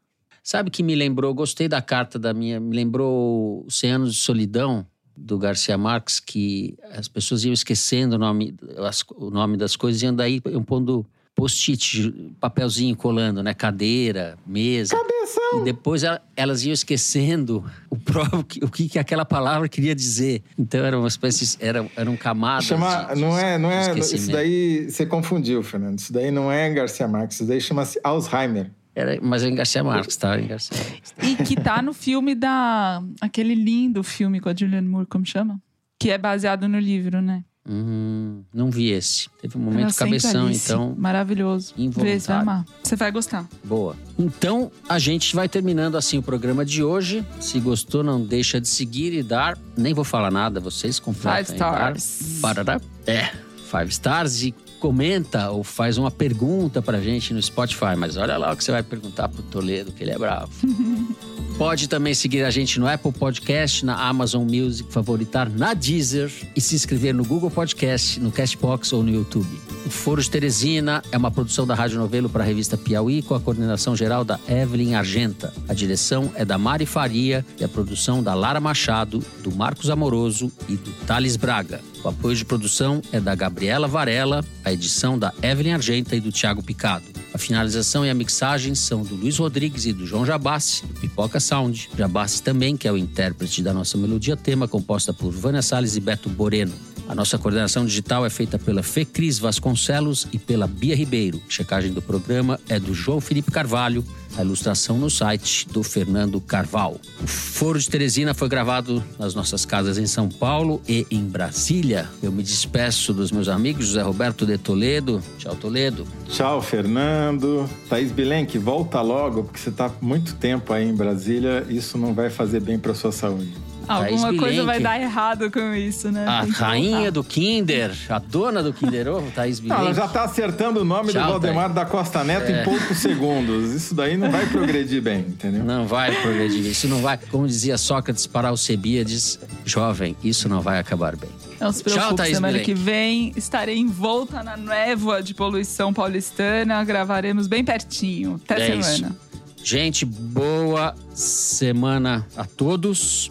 [0.42, 4.86] Sabe que me lembrou, gostei da carta da minha, me lembrou Cem Anos de Solidão,
[5.16, 10.02] do Garcia Marques, que as pessoas iam esquecendo o nome, as, o nome das coisas
[10.02, 13.54] e iam daí pondo post-it, papelzinho colando, né?
[13.54, 14.96] Cadeira, mesa.
[14.96, 15.60] Cabeção!
[15.60, 16.02] E depois
[16.36, 20.42] elas iam esquecendo o próprio o que, que aquela palavra queria dizer.
[20.58, 22.64] Então era uma espécie, era, eram camadas.
[22.64, 23.98] Chama, de, de, não é, não é.
[23.98, 25.98] Isso daí você confundiu, Fernando.
[25.98, 27.36] Isso daí não é Garcia Marques.
[27.36, 28.70] Isso daí chama-se Alzheimer.
[28.94, 30.38] Era, mas é em Garcia Marques, tá?
[30.38, 31.24] Em Garcia Marques, tá?
[31.24, 33.02] E que tá no filme da.
[33.20, 35.60] aquele lindo filme com a Julianne Moore, como chama?
[35.98, 37.44] Que é baseado no livro, né?
[37.68, 39.28] Hum, não vi esse.
[39.40, 40.64] Teve um momento cabeção, Alice.
[40.64, 40.96] então.
[40.98, 41.72] Maravilhoso.
[41.76, 42.64] Vê, você vai amar.
[42.82, 43.48] Você vai gostar.
[43.62, 43.96] Boa.
[44.18, 47.24] Então, a gente vai terminando assim o programa de hoje.
[47.40, 49.56] Se gostou, não deixa de seguir e dar.
[49.76, 51.44] Nem vou falar nada, vocês completam.
[51.44, 51.96] Five dar.
[51.96, 52.40] stars.
[52.40, 52.80] Parará.
[53.06, 53.30] É,
[53.72, 57.96] five stars e comenta ou faz uma pergunta pra gente no Spotify.
[57.96, 60.50] Mas olha lá o que você vai perguntar pro Toledo, que ele é bravo.
[61.56, 66.60] Pode também seguir a gente no Apple Podcast, na Amazon Music, favoritar na Deezer e
[66.60, 69.48] se inscrever no Google Podcast, no Castbox ou no YouTube.
[69.86, 73.34] O Foro de Teresina é uma produção da Rádio Novelo para a revista Piauí com
[73.34, 75.52] a coordenação geral da Evelyn Argenta.
[75.68, 80.50] A direção é da Mari Faria e a produção da Lara Machado, do Marcos Amoroso
[80.68, 81.80] e do Thales Braga.
[82.04, 86.32] O apoio de produção é da Gabriela Varela, a edição da Evelyn Argenta e do
[86.32, 87.04] Thiago Picado.
[87.32, 91.38] A finalização e a mixagem são do Luiz Rodrigues e do João Jabassi, do Pipoca
[91.38, 91.88] Sound.
[91.96, 96.00] Jabassi também, que é o intérprete da nossa melodia tema, composta por Vânia Salles e
[96.00, 96.91] Beto Boreno.
[97.12, 101.42] A nossa coordenação digital é feita pela Fê Cris Vasconcelos e pela Bia Ribeiro.
[101.46, 104.02] Checagem do programa é do João Felipe Carvalho.
[104.34, 106.98] A ilustração no site do Fernando Carval.
[107.22, 112.08] O Foro de Teresina foi gravado nas nossas casas em São Paulo e em Brasília.
[112.22, 115.22] Eu me despeço dos meus amigos José Roberto de Toledo.
[115.36, 116.06] Tchau, Toledo.
[116.30, 117.68] Tchau, Fernando.
[117.90, 121.66] Thaís Bilenque, volta logo, porque você está muito tempo aí em Brasília.
[121.68, 123.52] Isso não vai fazer bem para sua saúde.
[123.88, 124.82] Alguma Thaís coisa vai Bilenque.
[124.82, 126.24] dar errado com isso, né?
[126.26, 127.10] A rainha voltar.
[127.10, 129.96] do Kinder, a dona do Kinder Ovo, Thaís Não, ela Bilenque.
[130.00, 132.62] já está acertando o nome Tchau, do Valdemar da Costa Neto É.
[132.62, 133.72] em poucos segundos.
[133.72, 135.64] Isso daí não vai progredir bem, entendeu?
[135.64, 136.64] Não vai progredir.
[136.66, 141.30] Isso não vai, como dizia Sócrates para Alcebiades, jovem, isso não vai acabar bem.
[141.60, 142.74] Não se Tchau, preocupe, Thaís semana Bilenque.
[142.74, 146.82] que vem estarei envolta na névoa de poluição paulistana.
[146.84, 148.40] Gravaremos bem pertinho.
[148.44, 148.96] Até É isso.
[148.96, 149.16] semana.
[149.64, 153.30] Gente, boa semana a todos